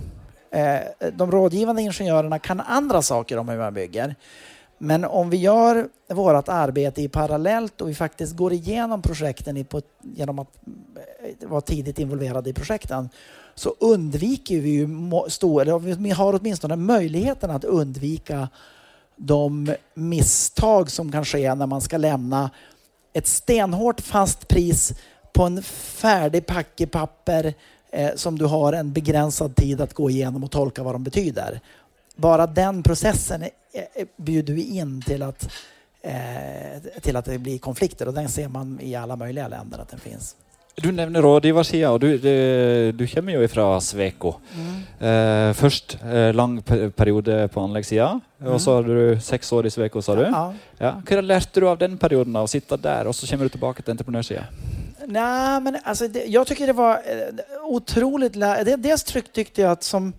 Eh, 0.55 1.09
de 1.13 1.31
rådgivande 1.31 1.81
ingenjörerna 1.81 2.39
kan 2.39 2.59
andra 2.59 3.01
saker 3.01 3.37
om 3.37 3.49
hur 3.49 3.57
man 3.57 3.73
bygger. 3.73 4.15
Men 4.77 5.05
om 5.05 5.29
vi 5.29 5.37
gör 5.37 5.87
vårt 6.09 6.49
arbete 6.49 7.01
i 7.01 7.07
parallellt 7.07 7.81
och 7.81 7.89
vi 7.89 7.95
faktiskt 7.95 8.35
går 8.35 8.53
igenom 8.53 9.01
projekten 9.01 9.65
genom 10.01 10.39
att 10.39 10.47
eh, 11.41 11.49
vara 11.49 11.61
tidigt 11.61 11.99
involverade 11.99 12.49
i 12.49 12.53
projekten 12.53 13.09
så 13.55 13.75
undviker 13.79 14.59
vi 14.59 14.69
ju 14.69 14.83
eller 14.83 15.95
vi 15.95 16.11
har 16.11 16.39
åtminstone 16.39 16.75
möjligheten 16.75 17.51
att 17.51 17.63
undvika 17.63 18.49
de 19.15 19.75
misstag 19.93 20.91
som 20.91 21.11
kan 21.11 21.25
ske 21.25 21.55
när 21.55 21.67
man 21.67 21.81
ska 21.81 21.97
lämna 21.97 22.51
ett 23.13 23.27
stenhårt 23.27 24.01
fast 24.01 24.47
pris 24.47 24.93
på 25.33 25.43
en 25.43 25.63
färdig 25.63 26.45
packe 26.45 26.87
papper 26.87 27.53
som 28.15 28.37
du 28.37 28.45
har 28.45 28.73
en 28.73 28.93
begränsad 28.93 29.55
tid 29.55 29.81
att 29.81 29.93
gå 29.93 30.09
igenom 30.09 30.43
och 30.43 30.51
tolka 30.51 30.83
vad 30.83 30.95
de 30.95 31.03
betyder. 31.03 31.59
Bara 32.15 32.47
den 32.47 32.83
processen 32.83 33.43
bjuder 34.17 34.53
vi 34.53 34.77
in 34.77 35.01
till 35.01 35.23
att, 35.23 35.49
eh, 36.01 37.01
till 37.01 37.15
att 37.15 37.25
det 37.25 37.37
blir 37.37 37.57
konflikter 37.57 38.07
och 38.07 38.13
den 38.13 38.29
ser 38.29 38.47
man 38.47 38.79
i 38.81 38.95
alla 38.95 39.15
möjliga 39.15 39.47
länder 39.47 39.79
att 39.79 39.89
den 39.89 39.99
finns. 39.99 40.35
Du 40.75 40.89
nevner 40.91 41.23
rådgiversida, 41.23 41.93
og 41.95 42.01
du, 42.03 42.17
du, 42.19 42.91
du 42.91 43.05
kommer 43.07 43.37
jo 43.37 43.47
fra 43.47 43.77
Sveko. 43.79 44.33
Mm. 44.51 44.73
Eh, 44.99 45.51
først 45.55 45.95
eh, 46.03 46.33
lang 46.35 46.57
periode 46.97 47.37
på 47.53 47.63
anleggssida, 47.63 48.09
mm. 48.41 48.49
og 48.51 48.59
så 48.59 48.75
har 48.75 48.89
du 48.89 49.21
seks 49.23 49.53
år 49.55 49.69
i 49.69 49.71
Sveko, 49.71 50.03
sa 50.03 50.17
du. 50.19 50.25
Ja. 50.27 50.41
Ja. 50.81 50.91
Hva 50.99 51.23
lærte 51.23 51.63
du 51.63 51.69
av 51.71 51.79
den 51.79 51.95
perioden, 52.01 52.35
av 52.35 52.49
å 52.49 52.51
sitte 52.51 52.75
der, 52.75 53.07
og 53.07 53.15
så 53.15 53.29
kommer 53.29 53.47
du 53.47 53.55
tilbake 53.55 53.85
til 53.85 53.95
entreprenørsida? 53.95 54.49
Nej, 55.07 55.61
men 55.61 55.77
alltså, 55.83 56.07
det, 56.07 56.25
jag 56.25 56.47
tycker 56.47 56.67
det 56.67 56.73
var 56.73 56.93
eh, 56.93 57.63
otroligt... 57.63 58.33
Det, 58.33 58.75
dels 58.75 59.03
tyckte 59.03 59.61
jag 59.61 59.71
att 59.71 59.83
som, 59.83 60.13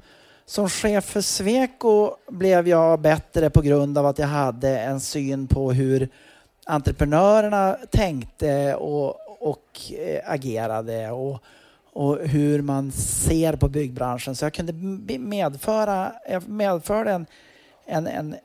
som 0.46 0.68
chef 0.68 1.04
för 1.04 1.20
Sweco 1.20 2.10
blev 2.28 2.68
jag 2.68 3.00
bättre 3.00 3.50
på 3.50 3.62
grund 3.62 3.98
av 3.98 4.06
att 4.06 4.18
jag 4.18 4.26
hade 4.26 4.78
en 4.78 5.00
syn 5.00 5.46
på 5.46 5.72
hur 5.72 6.08
entreprenörerna 6.66 7.76
tänkte 7.90 8.74
och, 8.74 9.16
och 9.48 9.92
eh, 9.98 10.20
agerade 10.32 11.10
och, 11.10 11.42
och 11.92 12.18
hur 12.18 12.62
man 12.62 12.92
ser 12.92 13.56
på 13.56 13.68
byggbranschen. 13.68 14.36
Så 14.36 14.44
jag 14.44 14.54
kunde 14.54 14.72
medföra, 15.18 16.12
jag 16.30 16.48
medförde 16.48 17.10
en, 17.10 17.26
en, 17.86 18.06
en, 18.06 18.36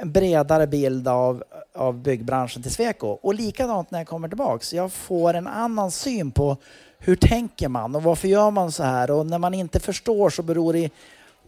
en 0.00 0.12
bredare 0.12 0.66
bild 0.66 1.08
av, 1.08 1.44
av 1.74 2.02
byggbranschen 2.02 2.62
till 2.62 2.72
Sweco. 2.72 3.08
Och 3.08 3.34
likadant 3.34 3.90
när 3.90 3.98
jag 3.98 4.08
kommer 4.08 4.28
tillbaks. 4.28 4.74
Jag 4.74 4.92
får 4.92 5.34
en 5.34 5.46
annan 5.46 5.90
syn 5.90 6.30
på 6.30 6.56
hur 6.98 7.16
tänker 7.16 7.68
man 7.68 7.94
och 7.96 8.02
varför 8.02 8.28
gör 8.28 8.50
man 8.50 8.72
så 8.72 8.82
här? 8.82 9.10
Och 9.10 9.26
när 9.26 9.38
man 9.38 9.54
inte 9.54 9.80
förstår 9.80 10.30
så 10.30 10.42
beror 10.42 10.72
det 10.72 10.78
i, 10.78 10.90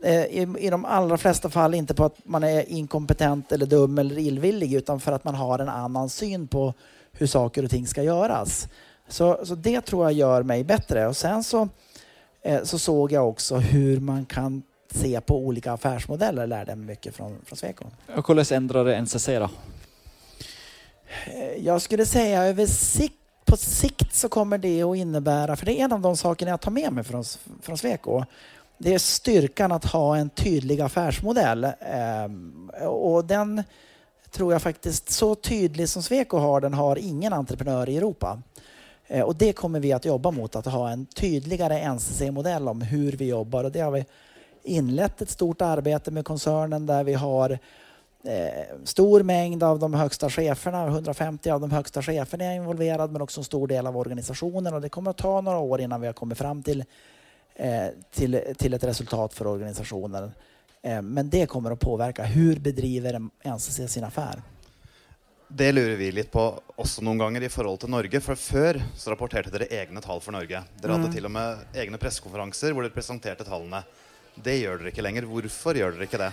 i, 0.09 0.47
i 0.59 0.71
de 0.71 0.85
allra 0.85 1.19
flesta 1.19 1.51
fall 1.51 1.75
inte 1.75 1.95
på 1.95 2.05
att 2.05 2.17
man 2.25 2.45
är 2.45 2.69
inkompetent 2.71 3.53
eller 3.53 3.67
dum 3.67 3.99
eller 3.99 4.19
illvillig 4.19 4.75
utan 4.75 5.01
för 5.01 5.13
att 5.13 5.25
man 5.25 5.35
har 5.35 5.59
en 5.59 5.69
annan 5.69 6.09
syn 6.09 6.49
på 6.49 6.75
hur 7.13 7.27
saker 7.27 7.65
och 7.65 7.71
ting 7.71 7.87
ska 7.87 8.03
göras. 8.03 8.69
Så, 9.09 9.41
så 9.47 9.55
det 9.55 9.81
tror 9.81 10.05
jag 10.05 10.13
gör 10.13 10.43
mig 10.43 10.65
bättre. 10.65 11.07
Och 11.07 11.17
sen 11.17 11.45
så, 11.45 11.69
eh, 12.43 12.63
så 12.63 12.79
såg 12.79 13.13
jag 13.13 13.29
också 13.29 13.57
hur 13.57 14.01
man 14.01 14.25
kan 14.25 14.63
se 14.97 15.21
på 15.21 15.39
olika 15.39 15.73
affärsmodeller 15.73 16.47
lärde 16.47 16.71
jag 16.71 16.79
mig 16.79 16.87
mycket 16.87 17.15
från, 17.15 17.37
från 17.45 17.57
Sweco. 17.57 17.85
Och 18.17 18.29
hur 18.29 18.53
ändrade 18.53 19.01
NCC 19.01 19.27
då? 19.27 19.51
Jag 21.59 21.83
skulle 21.83 22.07
säga 22.07 22.45
över 22.45 22.67
sikt, 22.67 23.15
på 23.45 23.57
sikt 23.57 24.15
så 24.15 24.29
kommer 24.29 24.59
det 24.59 24.83
att 24.83 24.97
innebära, 24.97 25.57
för 25.57 25.67
det 25.67 25.81
är 25.81 25.85
en 25.85 25.93
av 25.93 26.01
de 26.01 26.17
sakerna 26.17 26.51
jag 26.51 26.61
tar 26.61 26.71
med 26.71 26.93
mig 26.93 27.05
från, 27.05 27.25
från 27.63 27.79
Sweco, 27.79 28.25
det 28.79 28.95
är 28.95 28.99
styrkan 28.99 29.73
att 29.73 29.85
ha 29.85 30.17
en 30.17 30.31
tydlig 30.31 30.81
affärsmodell. 30.81 31.67
Ehm, 31.81 32.71
och 32.83 33.25
den 33.25 33.63
tror 34.31 34.53
jag 34.53 34.63
faktiskt, 34.63 35.11
så 35.11 35.35
tydlig 35.35 35.89
som 35.89 36.03
Sweco 36.03 36.39
har 36.39 36.61
den, 36.61 36.75
har 36.75 36.97
ingen 36.97 37.33
entreprenör 37.33 37.89
i 37.89 37.97
Europa. 37.97 38.43
Eh, 39.07 39.23
och 39.23 39.37
det 39.37 39.53
kommer 39.53 39.81
vi 39.81 39.93
att 39.93 40.05
jobba 40.05 40.31
mot, 40.31 40.57
att 40.57 40.67
ha 40.67 40.91
en 40.91 41.07
tydligare 41.07 41.95
NCC-modell 41.95 42.69
om 42.69 42.83
hur 42.83 43.13
vi 43.13 43.29
jobbar. 43.29 43.65
Och 43.65 43.73
det 43.73 43.81
har 43.81 43.91
vi 43.91 44.05
inlett 44.67 45.23
ett 45.23 45.31
stort 45.31 45.63
arbete 45.63 46.11
med 46.11 46.25
koncernen 46.25 46.87
där 46.87 47.05
vi 47.05 47.15
har 47.15 47.59
eh, 48.25 48.77
stor 48.85 49.23
mängd 49.23 49.63
av 49.63 49.79
de 49.79 49.95
högsta 49.95 50.31
cheferna, 50.31 50.87
150 50.87 51.51
av 51.51 51.61
de 51.61 51.71
högsta 51.71 52.03
cheferna 52.03 52.45
är 52.45 52.57
involverade 52.57 53.13
men 53.13 53.23
också 53.23 53.41
en 53.41 53.45
stor 53.45 53.67
del 53.69 53.87
av 53.87 53.97
organisationen 53.97 54.75
och 54.75 54.81
det 54.81 54.89
kommer 54.89 55.11
att 55.11 55.17
ta 55.17 55.41
några 55.41 55.59
år 55.59 55.81
innan 55.81 56.01
vi 56.01 56.07
har 56.07 56.15
kommit 56.15 56.39
fram 56.39 56.63
till, 56.63 56.85
eh, 57.55 57.87
till, 58.11 58.41
till 58.59 58.75
ett 58.75 58.85
resultat 58.85 59.35
för 59.35 59.47
organisationen. 59.47 60.31
Eh, 60.83 61.03
men 61.03 61.31
det 61.31 61.47
kommer 61.47 61.71
att 61.71 61.81
påverka 61.81 62.25
hur 62.25 62.57
bedriver 62.57 63.29
NCC 63.45 63.89
sin 63.89 64.05
affär. 64.05 64.43
Det 65.49 65.73
lurer 65.73 65.97
vi 65.97 66.11
litt 66.13 66.31
på 66.33 66.43
også 66.77 67.05
noen 67.07 67.21
ganger 67.21 67.45
i 67.47 67.51
forhold 67.51 67.79
til 67.85 67.91
Norge. 67.93 68.21
For 68.21 68.39
før 68.39 68.81
så 68.99 69.13
rapporterte 69.13 69.53
dere 69.55 69.69
egne 69.71 70.03
tall 70.03 70.19
for 70.23 70.35
Norge. 70.35 70.63
Dere 70.81 70.97
hadde 70.97 71.07
mm. 71.07 71.15
til 71.15 71.29
og 71.29 71.33
med 71.37 71.79
egne 71.79 72.01
pressekonferanser 72.03 72.75
hvor 72.75 72.83
dere 72.83 72.95
presenterte 72.95 73.47
tallene. 73.47 73.85
Det 74.45 74.59
gör 74.59 74.79
dere 74.79 74.89
inte 74.89 75.03
längre. 75.03 75.27
Varför 75.27 75.75
gör 75.75 75.93
dere 75.93 76.03
inte 76.03 76.19
det? 76.19 76.33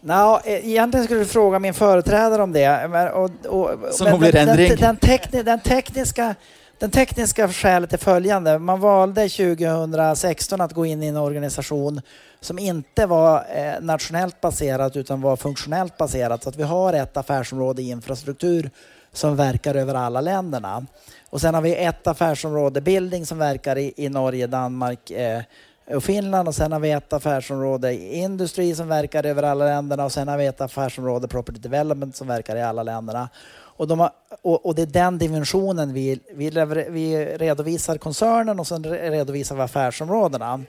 No, 0.00 0.40
egentligen 0.44 1.04
skulle 1.04 1.20
du 1.20 1.26
fråga 1.26 1.58
min 1.58 1.74
företrädare 1.74 2.42
om 2.42 2.52
det. 2.52 2.88
Men, 2.90 3.08
och, 3.08 3.30
och, 3.46 3.94
Som 3.94 4.10
men, 4.10 4.18
blir 4.18 4.32
den, 4.32 4.56
den, 4.56 4.76
den, 4.76 4.96
tekni, 4.96 5.42
den, 5.42 5.60
tekniska, 5.60 6.34
Den 6.78 6.90
tekniska 6.90 7.48
skälet 7.48 7.92
är 7.92 7.98
följande. 7.98 8.58
Man 8.58 8.80
valde 8.80 9.28
2016 9.28 10.60
att 10.60 10.72
gå 10.72 10.86
in 10.86 11.02
i 11.02 11.06
en 11.06 11.16
organisation 11.16 12.00
som 12.40 12.58
inte 12.58 13.06
var 13.06 13.46
eh, 13.54 13.80
nationellt 13.80 14.40
baserad 14.40 14.96
utan 14.96 15.20
var 15.20 15.36
funktionellt 15.36 15.96
baserad. 15.96 16.42
Så 16.42 16.48
att 16.48 16.56
vi 16.56 16.62
har 16.62 16.92
ett 16.92 17.16
affärsområde 17.16 17.82
i 17.82 17.88
infrastruktur 17.88 18.70
som 19.12 19.36
verkar 19.36 19.74
över 19.74 19.94
alla 19.94 20.20
länderna. 20.20 20.86
Och 21.30 21.40
sen 21.40 21.54
har 21.54 21.62
vi 21.62 21.76
ett 21.76 22.06
affärsområde 22.06 22.80
building 22.80 23.26
som 23.26 23.38
verkar 23.38 23.78
i, 23.78 23.92
i 23.96 24.08
Norge, 24.08 24.46
Danmark 24.46 25.10
eh, 25.10 25.42
och 25.86 26.04
Finland 26.04 26.48
och 26.48 26.54
sen 26.54 26.72
har 26.72 26.80
vi 26.80 26.90
ett 26.90 27.12
affärsområde 27.12 27.94
industri 27.94 28.74
som 28.74 28.88
verkar 28.88 29.26
över 29.26 29.42
alla 29.42 29.64
länderna 29.64 30.04
och 30.04 30.12
sen 30.12 30.28
har 30.28 30.38
vi 30.38 30.46
ett 30.46 30.60
affärsområde 30.60 31.28
property 31.28 31.60
development 31.60 32.16
som 32.16 32.26
verkar 32.26 32.56
i 32.56 32.62
alla 32.62 32.82
länderna. 32.82 33.28
Och, 33.76 33.88
de 33.88 34.00
har, 34.00 34.10
och, 34.42 34.66
och, 34.66 34.74
det 34.74 34.82
är 34.82 34.86
den 34.86 35.18
dimensionen 35.18 35.92
vi, 35.92 36.20
vi, 36.34 36.50
vi 36.90 37.26
redovisar 37.26 37.98
koncernen 37.98 38.60
och 38.60 38.66
sen 38.66 38.84
redovisar 38.84 39.56
vi 39.56 39.62
affärsområdena. 39.62 40.64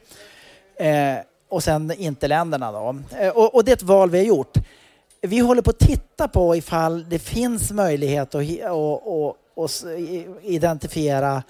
Eh, 0.76 1.16
och 1.50 1.64
sen 1.64 1.92
inte 1.92 2.28
länderna 2.28 2.72
då. 2.72 2.96
Eh, 3.20 3.30
och, 3.30 3.56
och, 3.56 3.66
det 3.66 3.72
är 3.72 3.76
ett 3.76 3.84
val 3.84 4.10
vi 4.10 4.18
har 4.18 4.26
gjort. 4.26 4.58
Vi 5.22 5.40
håller 5.40 5.62
på 5.62 5.70
att 5.70 5.80
titta 5.80 6.28
på 6.28 6.56
ifall 6.56 7.10
det 7.10 7.20
finns 7.20 7.72
möjlighet 7.72 8.36
att 8.36 8.46
och, 8.72 9.26
och, 9.26 9.38
och 9.56 9.70
identifiera 10.42 11.44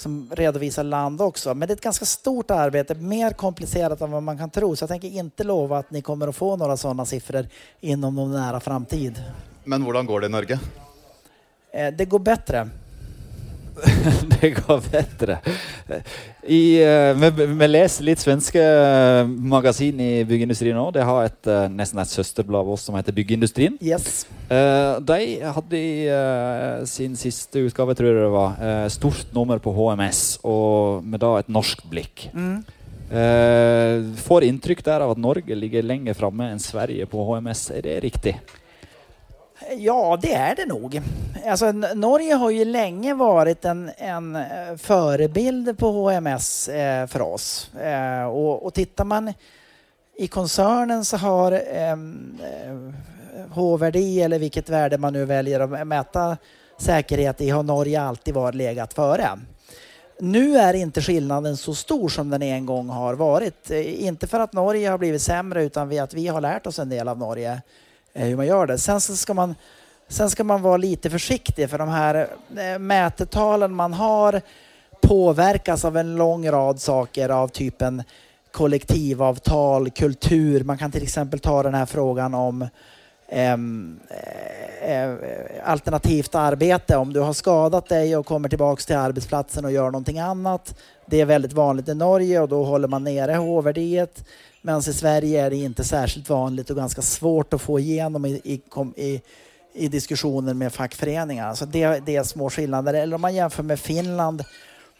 liksom 0.00 0.30
redovisa 0.30 0.82
land 0.82 1.20
också. 1.20 1.54
Men 1.54 1.68
det 1.68 1.72
är 1.72 1.76
ett 1.76 1.82
ganska 1.82 2.04
stort 2.04 2.50
arbete, 2.50 2.94
mer 2.94 3.30
komplicerat 3.30 4.00
än 4.00 4.10
vad 4.10 4.22
man 4.22 4.38
kan 4.38 4.50
tro. 4.50 4.76
Så 4.76 4.82
jag 4.82 4.88
tänker 4.88 5.08
inte 5.08 5.44
lova 5.44 5.78
att 5.78 5.90
ni 5.90 6.02
kommer 6.02 6.28
att 6.28 6.36
få 6.36 6.56
några 6.56 6.76
sådana 6.76 7.06
siffror 7.06 7.46
inom 7.80 8.14
någon 8.14 8.32
nära 8.32 8.60
framtid. 8.60 9.24
Men 9.64 9.82
hur 9.82 10.02
går 10.02 10.20
det 10.20 10.26
i 10.26 10.30
Norge? 10.30 10.60
Eh, 11.72 11.94
det 11.94 12.04
går 12.04 12.18
bättre. 12.18 12.68
det 14.40 14.50
går 14.50 14.80
bättre. 14.90 15.38
I, 16.42 16.82
eh, 16.82 17.30
vi, 17.30 17.68
leser 17.68 18.06
litt 18.06 18.22
svenske 18.22 18.62
eh, 18.62 19.26
magasin 19.26 20.00
i 20.00 20.24
byggeindustrien 20.28 20.76
nå. 20.78 20.88
Det 20.94 21.04
har 21.06 21.28
et, 21.28 21.50
nesten 21.72 22.02
et 22.02 22.12
søsterblad 22.12 22.64
av 22.64 22.74
oss 22.74 22.86
som 22.88 22.96
heter 22.98 23.14
Byggeindustrien. 23.16 23.78
Yes. 23.84 24.26
De 24.48 25.20
hadde 25.54 25.78
i 25.78 26.84
sin 26.90 27.14
siste 27.18 27.62
utgave, 27.68 27.94
tror 27.94 28.10
jeg 28.10 28.18
det 28.18 28.32
var, 28.34 28.88
stort 28.90 29.34
nummer 29.36 29.60
på 29.62 29.72
HMS, 29.76 30.40
og 30.42 31.06
med 31.06 31.22
da 31.22 31.36
et 31.38 31.52
norsk 31.52 31.84
blikk. 31.90 32.26
Mm. 32.34 32.58
Får 34.24 34.46
inntrykk 34.46 34.82
der 34.86 35.04
av 35.06 35.14
at 35.14 35.22
Norge 35.22 35.54
ligger 35.58 35.86
lenger 35.86 36.18
framme 36.18 36.50
enn 36.50 36.62
Sverige 36.62 37.06
på 37.10 37.22
HMS. 37.28 37.68
Er 37.78 37.86
det 37.86 38.00
riktig? 38.06 38.34
Ja, 39.68 40.18
det 40.22 40.34
är 40.34 40.56
det 40.56 40.66
nog. 40.66 41.00
Alltså, 41.46 41.72
Norge 41.72 42.34
har 42.34 42.50
ju 42.50 42.64
länge 42.64 43.14
varit 43.14 43.64
en, 43.64 43.90
en 43.96 44.36
eh, 44.36 44.76
förebild 44.76 45.78
på 45.78 45.92
HMS 45.92 46.68
eh, 46.68 47.06
för 47.06 47.22
oss. 47.22 47.74
Eh, 47.74 48.24
och, 48.24 48.66
och 48.66 48.74
tittar 48.74 49.04
man 49.04 49.32
i 50.16 50.26
koncernen 50.26 51.04
så 51.04 51.16
har 51.16 51.62
ehm, 51.72 52.38
eh, 52.42 53.52
HVD 53.54 53.96
eller 53.96 54.38
vilket 54.38 54.68
värde 54.68 54.98
man 54.98 55.12
nu 55.12 55.24
väljer 55.24 55.60
att 55.60 55.86
mäta 55.86 56.36
säkerhet 56.78 57.40
i 57.40 57.50
har 57.50 57.62
Norge 57.62 58.02
alltid 58.02 58.34
varit 58.34 58.54
legat 58.54 58.94
före. 58.94 59.28
Nu 60.18 60.56
är 60.56 60.74
inte 60.74 61.02
skillnaden 61.02 61.56
så 61.56 61.74
stor 61.74 62.08
som 62.08 62.30
den 62.30 62.42
en 62.42 62.66
gång 62.66 62.88
har 62.88 63.14
varit. 63.14 63.70
Eh, 63.70 64.04
inte 64.04 64.26
för 64.26 64.40
att 64.40 64.52
Norge 64.52 64.90
har 64.90 64.98
blivit 64.98 65.22
sämre 65.22 65.64
utan 65.64 65.90
för 65.90 66.00
att 66.00 66.14
vi 66.14 66.26
har 66.28 66.40
lärt 66.40 66.66
oss 66.66 66.78
en 66.78 66.88
del 66.88 67.08
av 67.08 67.18
Norge 67.18 67.60
Eh, 68.20 68.26
hur 68.26 68.36
man 68.36 68.46
gör 68.46 68.66
det. 68.66 68.78
Sen 68.78 69.00
så 69.00 69.16
ska 69.16 69.34
man, 69.34 69.54
sen 70.08 70.30
ska 70.30 70.44
man 70.44 70.62
vara 70.62 70.76
lite 70.76 71.10
försiktig 71.10 71.70
för 71.70 71.78
de 71.78 71.88
här 71.88 72.28
eh, 72.56 72.78
mätetalen 72.78 73.74
man 73.74 73.92
har 73.92 74.40
påverkas 75.02 75.84
av 75.84 75.96
en 75.96 76.16
lång 76.16 76.50
rad 76.50 76.80
saker 76.80 77.28
av 77.28 77.48
typen 77.48 78.02
kollektivavtal, 78.50 79.90
kultur. 79.90 80.64
Man 80.64 80.78
kan 80.78 80.90
till 80.90 81.02
exempel 81.02 81.40
ta 81.40 81.62
den 81.62 81.74
här 81.74 81.86
frågan 81.86 82.34
om 82.34 82.66
ehm, 83.28 84.00
eh, 84.80 85.10
alternativt 85.64 86.34
arbete. 86.34 86.96
Om 86.96 87.12
du 87.12 87.20
har 87.20 87.32
skadat 87.32 87.88
dig 87.88 88.16
och 88.16 88.26
kommer 88.26 88.48
tillbaks 88.48 88.86
till 88.86 88.96
arbetsplatsen 88.96 89.64
och 89.64 89.72
gör 89.72 89.86
någonting 89.86 90.18
annat. 90.18 90.74
Det 91.06 91.20
är 91.20 91.24
väldigt 91.24 91.52
vanligt 91.52 91.88
i 91.88 91.94
Norge 91.94 92.40
och 92.40 92.48
då 92.48 92.64
håller 92.64 92.88
man 92.88 93.04
nere 93.04 93.34
HVD. 93.34 94.08
Medan 94.62 94.80
i 94.80 94.92
Sverige 94.92 95.46
är 95.46 95.50
det 95.50 95.56
inte 95.56 95.84
särskilt 95.84 96.28
vanligt 96.28 96.70
och 96.70 96.76
ganska 96.76 97.02
svårt 97.02 97.52
att 97.52 97.62
få 97.62 97.78
igenom 97.78 98.26
i, 98.26 98.30
i, 98.44 98.60
i, 98.96 99.22
i 99.74 99.88
diskussioner 99.88 100.54
med 100.54 100.72
fackföreningar. 100.72 101.54
Så 101.54 101.64
det, 101.64 102.06
det 102.06 102.16
är 102.16 102.22
små 102.22 102.50
skillnader. 102.50 102.94
Eller 102.94 103.14
om 103.14 103.20
man 103.20 103.34
jämför 103.34 103.62
med 103.62 103.80
Finland 103.80 104.44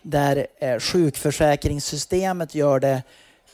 där 0.03 0.47
eh, 0.59 0.79
sjukförsäkringssystemet 0.79 2.55
gör 2.55 2.81
det 2.81 3.03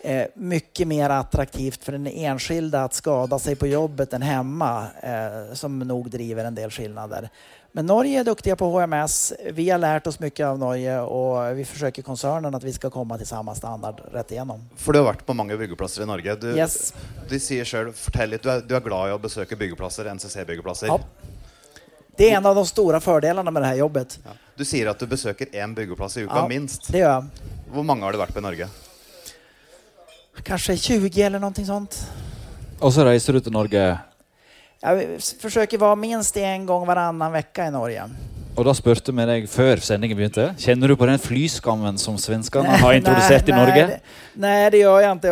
eh, 0.07 0.27
mycket 0.35 0.89
mer 0.89 1.11
attraktivt 1.11 1.85
för 1.85 1.93
den 1.93 2.07
enskilda 2.07 2.85
att 2.85 2.95
skada 2.95 3.39
sig 3.39 3.57
på 3.57 3.67
jobbet 3.67 4.13
än 4.13 4.23
hemma 4.23 4.87
eh, 5.03 5.55
som 5.55 5.79
nog 5.79 6.11
driver 6.11 6.45
en 6.45 6.55
del 6.55 6.71
skillnader. 6.71 7.29
Men 7.73 7.87
Norge 7.87 8.21
är 8.21 8.25
duktiga 8.25 8.57
på 8.57 8.81
HMS. 8.81 9.33
Vi 9.53 9.71
har 9.71 9.79
lärt 9.79 10.07
oss 10.07 10.21
mycket 10.21 10.47
av 10.47 10.59
Norge 10.59 11.01
och 11.01 11.59
vi 11.59 11.65
försöker 11.65 12.03
koncernen 12.03 12.55
att 12.55 12.65
vi 12.65 12.73
ska 12.73 12.91
komma 12.91 13.19
till 13.19 13.27
samma 13.27 13.55
standard 13.55 14.01
rätt 14.13 14.31
igenom. 14.31 14.69
För 14.77 14.93
du 14.93 14.99
har 14.99 15.07
varit 15.07 15.27
på 15.27 15.35
många 15.35 15.57
byggplatser 15.57 16.03
i 16.03 16.07
Norge. 16.07 16.37
Du, 16.37 16.57
yes. 16.57 16.95
du 17.29 17.41
säger 17.41 17.65
själv, 17.65 17.93
fortell 17.93 18.31
lite, 18.31 18.49
du 18.49 18.51
är, 18.51 18.61
du 18.61 18.77
är 18.77 18.81
glad 18.81 19.09
i 19.09 19.13
att 19.13 19.23
besöka 19.23 19.57
byggplatser, 19.57 20.05
NCC-byggplatser. 20.05 20.87
Ja. 20.87 21.01
Det 22.17 22.31
är 22.31 22.37
en 22.37 22.47
av 22.47 22.55
de 22.55 22.67
stora 22.67 23.01
fördelarna 23.01 23.51
med 23.51 23.63
det 23.63 23.67
här 23.67 23.77
jobbet. 23.77 24.19
Ja. 24.25 24.31
Du 24.55 24.65
säger 24.65 24.87
att 24.87 24.99
du 24.99 25.07
besöker 25.07 25.47
en 25.53 25.75
byggplats 25.75 26.17
i 26.17 26.23
veckan 26.23 26.37
ja, 26.37 26.49
minst. 26.49 26.93
det 26.93 26.99
gör 26.99 27.11
jag. 27.11 27.27
Hur 27.73 27.83
många 27.83 28.05
har 28.05 28.13
du 28.13 28.19
varit 28.19 28.33
på 28.33 28.39
i 28.39 28.43
Norge? 28.43 28.69
Kanske 30.43 30.77
20 30.77 31.23
eller 31.23 31.39
någonting 31.39 31.67
sånt. 31.67 32.11
Och 32.79 32.93
så 32.93 33.05
reser 33.05 33.33
du 33.33 33.41
till 33.41 33.53
Norge 33.53 33.99
jag 34.81 35.05
försöker 35.41 35.79
vara 35.79 35.97
minst 35.97 36.37
en 36.37 36.67
gång 36.67 36.87
varannan 36.87 37.33
vecka 37.33 37.67
i 37.67 37.71
Norge. 37.71 38.03
Och 38.55 38.65
då 38.65 38.75
spurte 38.75 39.13
med 39.13 39.29
dig 39.29 39.47
før 39.47 39.77
sendingen 39.77 40.17
begynte. 40.17 40.55
Känner 40.59 40.89
du 40.89 40.97
på 40.97 41.07
den 41.07 41.19
flyskammen 41.19 41.99
som 41.99 42.19
svenskarna 42.19 42.77
har 42.77 42.95
introducerat 42.95 43.49
i 43.49 43.53
Norge? 43.53 43.87
Nej, 43.87 44.01
nej, 44.35 44.71
det 44.71 44.79
gör 44.79 45.01
jag 45.01 45.13
inte. 45.13 45.31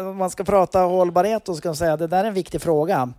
Om 0.00 0.16
man 0.16 0.30
ska 0.30 0.44
prata 0.44 0.78
hållbarhet 0.80 1.42
så 1.46 1.54
ska 1.54 1.68
jag 1.68 1.76
säga 1.76 1.92
att 1.92 1.98
det 1.98 2.06
där 2.06 2.24
är 2.24 2.28
en 2.28 2.34
viktig 2.34 2.62
fråga. 2.62 3.12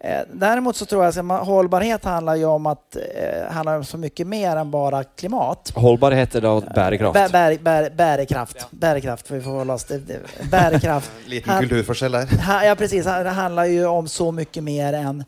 Eh, 0.00 0.20
däremot 0.32 0.76
så 0.76 0.86
tror 0.86 1.04
jag 1.04 1.32
att 1.32 1.46
hållbarhet 1.46 2.04
handlar 2.04 2.34
ju 2.34 2.44
om 2.44 2.66
att 2.66 2.96
eh, 2.96 3.52
handlar 3.52 3.76
om 3.76 3.84
så 3.84 3.98
mycket 3.98 4.26
mer 4.26 4.56
än 4.56 4.70
bara 4.70 5.04
klimat. 5.04 5.72
Hållbarhet 5.74 6.34
är 6.34 6.40
då 6.40 6.60
bärkraft? 6.60 7.14
Bär, 7.14 7.28
bär, 7.28 7.58
bär, 7.58 7.90
bärkraft. 7.90 8.56
Ja. 8.60 8.66
Bärkraft, 8.70 9.30
vi 9.30 9.40
får 9.40 9.50
hålla 9.50 9.74
oss 9.74 9.84
till 9.84 10.18
Bärkraft. 10.50 11.10
Liten 11.26 11.60
kulturforskäll 11.60 12.12
där. 12.12 12.28
Ja, 12.64 12.74
precis. 12.78 13.04
Det 13.04 13.30
handlar 13.30 13.64
ju 13.64 13.86
om 13.86 14.08
så 14.08 14.32
mycket 14.32 14.64
mer 14.64 14.92
än, 14.92 15.24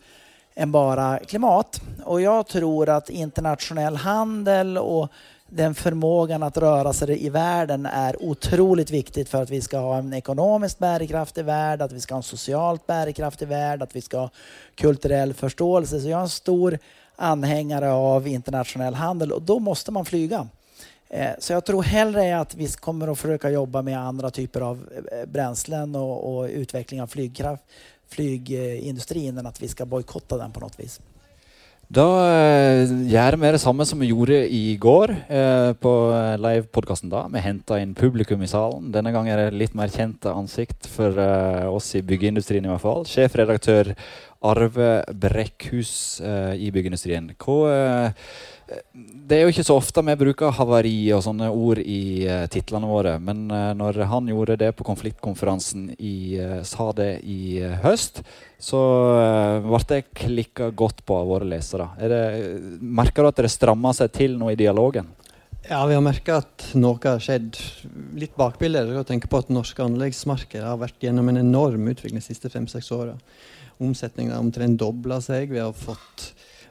än 0.54 0.72
bara 0.72 1.18
klimat. 1.18 1.80
Och 2.04 2.20
jag 2.20 2.46
tror 2.46 2.88
att 2.88 3.10
internationell 3.10 3.96
handel 3.96 4.78
och 4.78 5.08
den 5.50 5.74
förmågan 5.74 6.42
att 6.42 6.56
röra 6.56 6.92
sig 6.92 7.26
i 7.26 7.28
världen 7.28 7.86
är 7.86 8.22
otroligt 8.22 8.90
viktigt 8.90 9.28
för 9.28 9.42
att 9.42 9.50
vi 9.50 9.60
ska 9.60 9.78
ha 9.78 9.98
en 9.98 10.12
ekonomiskt 10.12 10.78
bärkraftig 10.78 11.44
värld, 11.44 11.82
att 11.82 11.92
vi 11.92 12.00
ska 12.00 12.14
ha 12.14 12.18
en 12.18 12.22
socialt 12.22 12.86
bärkraftig 12.86 13.48
värld, 13.48 13.82
att 13.82 13.96
vi 13.96 14.00
ska 14.00 14.18
ha 14.18 14.30
kulturell 14.74 15.34
förståelse. 15.34 16.00
Så 16.00 16.08
jag 16.08 16.18
är 16.18 16.22
en 16.22 16.28
stor 16.28 16.78
anhängare 17.16 17.92
av 17.92 18.26
internationell 18.26 18.94
handel 18.94 19.32
och 19.32 19.42
då 19.42 19.58
måste 19.58 19.92
man 19.92 20.04
flyga. 20.04 20.48
Eh, 21.08 21.30
så 21.38 21.52
jag 21.52 21.64
tror 21.64 21.82
hellre 21.82 22.40
att 22.40 22.54
vi 22.54 22.68
kommer 22.68 23.08
att 23.08 23.18
försöka 23.18 23.50
jobba 23.50 23.82
med 23.82 23.98
andra 23.98 24.30
typer 24.30 24.60
av 24.60 24.88
eh, 25.12 25.26
bränslen 25.26 25.96
och, 25.96 26.36
och 26.36 26.48
utveckling 26.48 27.02
av 27.02 27.06
flygkraft, 27.06 27.62
flygindustrin 28.08 29.38
än 29.38 29.46
att 29.46 29.62
vi 29.62 29.68
ska 29.68 29.86
bojkotta 29.86 30.36
den 30.36 30.52
på 30.52 30.60
något 30.60 30.80
vis. 30.80 31.00
Da 31.90 32.04
eh, 32.22 32.90
gjør 33.10 33.34
vi 33.42 33.48
det 33.50 33.58
samme 33.58 33.82
som 33.88 33.98
vi 33.98 34.12
gjorde 34.12 34.36
i 34.54 34.76
går 34.78 35.10
eh, 35.26 35.70
på 35.74 35.94
livepodkasten. 36.38 37.10
da. 37.10 37.24
Vi 37.32 37.42
henta 37.42 37.80
inn 37.82 37.96
publikum 37.98 38.44
i 38.46 38.50
salen. 38.50 38.92
Denne 38.94 39.10
gangen 39.10 39.34
er 39.34 39.48
det 39.48 39.58
litt 39.58 39.74
mer 39.74 39.90
kjente 39.90 40.30
ansikt 40.30 40.86
for 40.86 41.18
eh, 41.18 41.66
oss 41.66 41.90
i 41.98 42.04
byggeindustrien 42.06 42.68
i 42.68 42.70
hvert 42.70 42.84
fall. 42.84 43.02
Sjefredaktør 43.10 43.90
Arve 44.40 45.02
Brekkhus 45.12 46.20
eh, 46.24 46.54
i 46.64 46.70
byggeindustrien. 46.72 47.32
Hva 47.40 47.58
eh, 47.74 48.30
det 49.00 49.36
er 49.36 49.44
jo 49.44 49.50
ikke 49.50 49.64
så 49.66 49.76
ofte 49.78 50.02
vi 50.06 50.14
bruker 50.20 50.54
havari 50.54 50.94
og 51.14 51.24
sånne 51.24 51.48
ord 51.50 51.80
i 51.82 52.26
eh, 52.26 52.44
uh, 52.44 52.48
titlene 52.50 52.86
våre, 52.86 53.16
men 53.18 53.50
eh, 53.50 53.72
när 53.74 53.74
når 53.74 54.04
han 54.06 54.28
gjorde 54.28 54.56
det 54.56 54.72
på 54.76 54.84
konfliktkonferansen 54.84 55.90
i, 55.98 56.38
uh, 56.38 56.62
sa 56.62 56.92
det 56.92 57.20
i 57.24 57.60
høst, 57.82 58.22
så 58.58 58.80
ble 59.64 59.80
det 59.88 60.02
klikka 60.14 60.70
godt 60.70 61.04
på 61.06 61.16
av 61.16 61.26
våre 61.26 61.48
lesere. 61.48 61.88
Det, 61.98 62.20
merker 62.80 63.22
du 63.22 63.28
at 63.28 63.40
det 63.42 63.50
strammer 63.50 63.96
seg 63.96 64.12
til 64.12 64.36
noe 64.38 64.52
i 64.52 64.58
dialogen? 64.60 65.08
Ja, 65.68 65.86
vi 65.86 65.96
har 65.96 66.04
merka 66.04 66.40
at 66.42 66.70
noe 66.74 67.00
har 67.02 67.20
skjedd. 67.20 67.56
Litt 68.20 68.36
bakbilde. 68.36 68.84
jag 68.84 69.06
tänker 69.06 69.28
på 69.28 69.38
at 69.38 69.48
norske 69.48 69.82
anleggsmarked 69.82 70.62
har 70.62 70.76
vært 70.76 71.02
gjennom 71.02 71.28
en 71.28 71.40
enorm 71.40 71.88
utvikling 71.88 72.20
de 72.20 72.28
siste 72.28 72.50
fem-seks 72.52 72.92
åra. 72.92 73.16
Omsetningen 73.80 74.34
har 74.34 74.42
omtrent 74.44 74.78
dobla 74.80 75.20
seg. 75.24 75.54
Vi 75.54 75.60
har 75.62 75.72
fått 75.76 76.30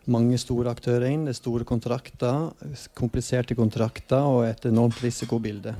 mange 0.09 0.37
store 0.41 0.71
aktører 0.73 1.09
inn. 1.09 1.25
Det 1.25 1.33
er 1.33 1.39
store 1.39 1.65
kontrakter, 1.67 2.51
kompliserte 2.97 3.57
kontrakter 3.57 4.25
og 4.25 4.43
et 4.47 4.69
enormt 4.69 5.01
risikobilde. 5.03 5.73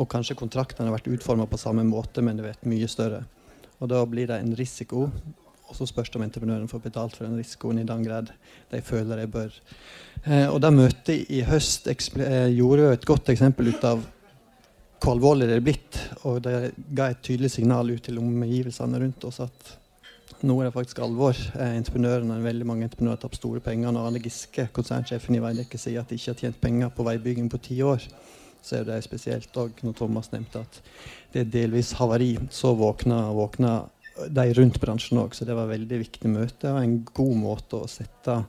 Og 0.00 0.08
kanskje 0.10 0.38
kontraktene 0.38 0.88
har 0.88 0.96
vært 0.96 1.10
utforma 1.10 1.48
på 1.50 1.60
samme 1.60 1.84
måte, 1.86 2.22
men 2.24 2.38
det 2.38 2.52
er 2.52 2.70
mye 2.70 2.88
større. 2.88 3.24
Og 3.80 3.90
da 3.90 4.02
blir 4.08 4.28
det 4.30 4.38
en 4.40 4.54
risiko, 4.56 5.08
og 5.70 5.76
så 5.76 5.86
spørs 5.86 6.10
det 6.10 6.18
om 6.18 6.24
entreprenøren 6.26 6.68
får 6.70 6.82
betalt 6.84 7.16
for 7.16 7.26
den 7.26 7.38
risikoen 7.38 7.80
i 7.80 7.86
den 7.86 8.04
grad 8.04 8.32
de 8.72 8.80
føler 8.84 9.22
de 9.22 9.26
bør. 9.30 9.52
Eh, 10.24 10.46
og 10.50 10.60
det 10.62 10.72
møtet 10.74 11.30
i 11.32 11.42
høst 11.46 11.86
eh, 11.90 12.48
gjorde 12.56 12.86
jo 12.86 12.94
et 12.94 13.06
godt 13.08 13.30
eksempel 13.32 13.70
ut 13.70 13.86
av 13.86 14.02
hvor 15.00 15.14
alvorlig 15.14 15.48
det 15.48 15.56
er 15.56 15.64
blitt. 15.64 16.00
Og 16.28 16.42
det 16.44 16.72
ga 16.96 17.10
et 17.10 17.22
tydelig 17.24 17.54
signal 17.54 17.92
ut 17.92 18.02
til 18.04 18.18
omgivelsene 18.20 19.00
rundt 19.00 19.24
oss 19.30 19.40
at 19.46 19.76
nå 20.46 20.56
er 20.60 20.68
det 20.68 20.74
faktisk 20.74 21.00
alvor. 21.04 21.36
Eh, 21.54 21.76
entreprenørene, 21.78 22.40
veldig 22.44 22.66
mange 22.68 22.86
entreprenører 22.86 23.18
har 23.18 23.22
tapt 23.24 23.38
store 23.40 23.62
penger. 23.64 23.92
Når 23.92 24.08
Arne 24.08 24.22
Giske, 24.24 24.68
konsernsjefen 24.76 25.36
i 25.36 25.42
Veidekke, 25.44 25.80
sier 25.80 26.02
at 26.02 26.10
de 26.10 26.18
ikke 26.18 26.32
har 26.32 26.42
tjent 26.44 26.60
penger 26.62 26.92
på 26.96 27.06
veibygging 27.06 27.50
på 27.52 27.60
ti 27.64 27.80
år, 27.84 28.04
så 28.62 28.80
er 28.80 28.88
det 28.88 29.00
spesielt. 29.04 29.50
Og 29.60 29.82
når 29.84 29.96
Thomas 29.98 30.32
nevnte 30.32 30.64
at 30.64 30.80
det 31.32 31.44
er 31.44 31.54
delvis 31.54 31.94
havari, 32.00 32.34
så 32.50 32.74
våkna, 32.78 33.22
våkna 33.36 33.74
de 34.28 34.46
rundt 34.56 34.80
bransjen 34.82 35.20
òg. 35.22 35.36
Så 35.36 35.46
det 35.48 35.56
var 35.56 35.68
et 35.68 35.76
veldig 35.78 36.02
viktig 36.04 36.32
møte 36.32 36.72
og 36.72 36.82
en 36.82 36.98
god 37.04 37.36
måte 37.40 37.80
å 37.80 37.90
sette 37.90 38.42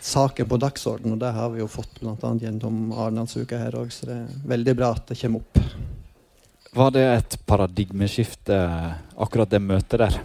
saken 0.00 0.46
på 0.46 0.58
dagsorden, 0.62 1.16
og 1.16 1.18
det 1.18 1.32
har 1.34 1.50
vi 1.50 1.58
jo 1.58 1.66
fått 1.70 1.98
bl.a. 1.98 2.32
gjennom 2.38 2.92
Arendalsuka 2.94 3.58
her 3.58 3.74
òg, 3.80 3.90
så 3.90 4.06
det 4.06 4.18
er 4.20 4.48
veldig 4.54 4.74
bra 4.78 4.92
at 4.94 5.10
det 5.10 5.18
kommer 5.18 5.42
opp. 5.42 5.62
Var 6.76 6.90
det 6.92 7.04
et 7.08 7.38
paradigmeskifte, 7.48 8.56
akkurat 9.16 9.50
det 9.50 9.62
møtet 9.64 10.02
der? 10.04 10.18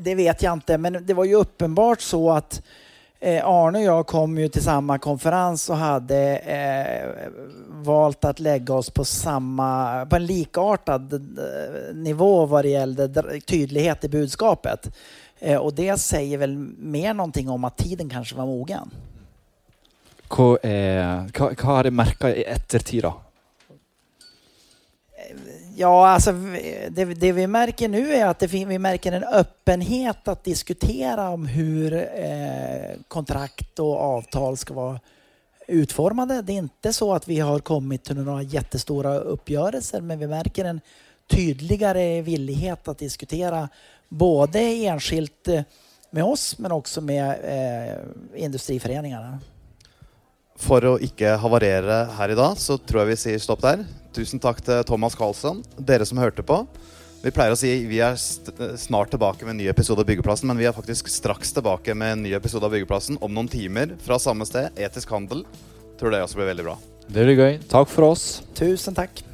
Det 0.00 0.14
vet 0.14 0.42
jag 0.42 0.52
inte, 0.52 0.78
men 0.78 1.06
det 1.06 1.14
var 1.14 1.24
ju 1.24 1.34
uppenbart 1.34 2.00
så 2.00 2.30
att 2.30 2.62
eh, 3.20 3.46
Arne 3.46 3.78
och 3.78 3.84
jag 3.84 4.06
kom 4.06 4.38
ju 4.38 4.48
till 4.48 4.62
samma 4.62 4.98
konferens 4.98 5.70
och 5.70 5.76
hade 5.76 6.36
eh, 6.36 7.30
valt 7.68 8.24
att 8.24 8.40
lägga 8.40 8.74
oss 8.74 8.90
på, 8.90 9.04
samma, 9.04 10.06
på 10.06 10.16
en 10.16 10.26
likartad 10.26 11.12
eh, 11.12 11.94
nivå 11.94 12.46
vad 12.46 12.64
det 12.64 12.68
gällde 12.68 13.40
tydlighet 13.40 14.04
i 14.04 14.08
budskapet. 14.08 14.90
Eh, 15.38 15.56
och 15.56 15.74
det 15.74 15.96
säger 15.96 16.38
väl 16.38 16.56
mer 16.78 17.14
någonting 17.14 17.48
om 17.48 17.64
att 17.64 17.76
tiden 17.76 18.08
kanske 18.08 18.36
var 18.36 18.46
mogen. 18.46 18.90
Hva, 20.28 20.58
eh, 20.58 21.24
hva, 21.32 21.50
hva 21.56 21.72
har 21.72 21.84
du 21.84 21.90
merka 21.90 22.34
i 22.36 22.44
ettertid, 22.44 23.02
da? 23.02 23.14
Ja, 25.80 26.08
alltså 26.08 26.32
det, 26.90 27.04
det, 27.04 27.32
vi 27.32 27.46
märker 27.46 27.88
nu 27.88 28.12
är 28.12 28.26
att 28.26 28.38
det, 28.38 28.46
vi 28.46 28.78
märker 28.78 29.12
en 29.12 29.24
öppenhet 29.24 30.28
att 30.28 30.44
diskutera 30.44 31.28
om 31.28 31.46
hur 31.46 31.94
eh, 31.94 32.96
kontrakt 33.08 33.78
och 33.78 34.00
avtal 34.00 34.56
ska 34.56 34.74
vara 34.74 35.00
utformade. 35.68 36.42
Det 36.42 36.52
är 36.52 36.56
inte 36.56 36.92
så 36.92 37.14
att 37.14 37.28
vi 37.28 37.40
har 37.40 37.58
kommit 37.58 38.04
till 38.04 38.16
några 38.16 38.42
jättestora 38.42 39.18
uppgörelser, 39.18 40.00
men 40.00 40.18
vi 40.18 40.26
märker 40.26 40.64
en 40.64 40.80
tydligare 41.26 42.22
villighet 42.22 42.88
att 42.88 42.98
diskutera 42.98 43.68
både 44.08 44.60
enskilt 44.60 45.48
eh, 45.48 45.62
med 46.10 46.24
oss, 46.24 46.58
men 46.58 46.72
också 46.72 47.00
med 47.00 47.30
eh, 47.44 48.42
industriföreningarna. 48.44 49.38
For 50.58 50.84
å 50.84 50.96
ikke 51.02 51.36
havarere 51.38 52.02
her 52.18 52.34
i 52.34 52.38
dag, 52.38 52.58
så 52.58 52.76
tror 52.82 53.04
jeg 53.04 53.12
vi 53.12 53.20
sier 53.22 53.42
stopp 53.42 53.62
der. 53.62 53.84
Tusen 54.16 54.42
takk 54.42 54.60
til 54.64 54.82
Thomas 54.88 55.14
Karlsson, 55.18 55.62
dere 55.78 56.06
som 56.08 56.18
hørte 56.18 56.42
på. 56.42 56.64
Vi 57.22 57.32
pleier 57.34 57.54
å 57.54 57.58
si 57.58 57.70
vi 57.90 57.98
er 58.02 58.18
snart 58.18 59.10
tilbake 59.14 59.46
med 59.46 59.56
en 59.56 59.60
ny 59.62 59.68
episode 59.70 60.02
av 60.02 60.10
Byggeplassen, 60.10 60.50
men 60.50 60.58
vi 60.58 60.68
er 60.70 60.74
faktisk 60.74 61.10
straks 61.10 61.54
tilbake 61.54 61.94
med 61.98 62.14
en 62.14 62.26
ny 62.26 62.34
episode 62.38 62.66
av 62.66 62.74
Byggeplassen 62.74 63.18
om 63.22 63.34
noen 63.34 63.50
timer 63.50 63.96
fra 64.04 64.20
samme 64.22 64.46
sted, 64.46 64.70
Etisk 64.78 65.14
handel. 65.14 65.42
Tror 65.98 66.14
det 66.14 66.22
også 66.22 66.38
blir 66.38 66.52
veldig 66.52 66.68
bra. 66.70 66.76
Det 67.08 67.24
blir 67.24 67.38
gøy. 67.38 67.58
Takk 67.70 67.90
for 67.90 68.12
oss. 68.12 68.28
Tusen 68.58 68.94
takk. 68.98 69.27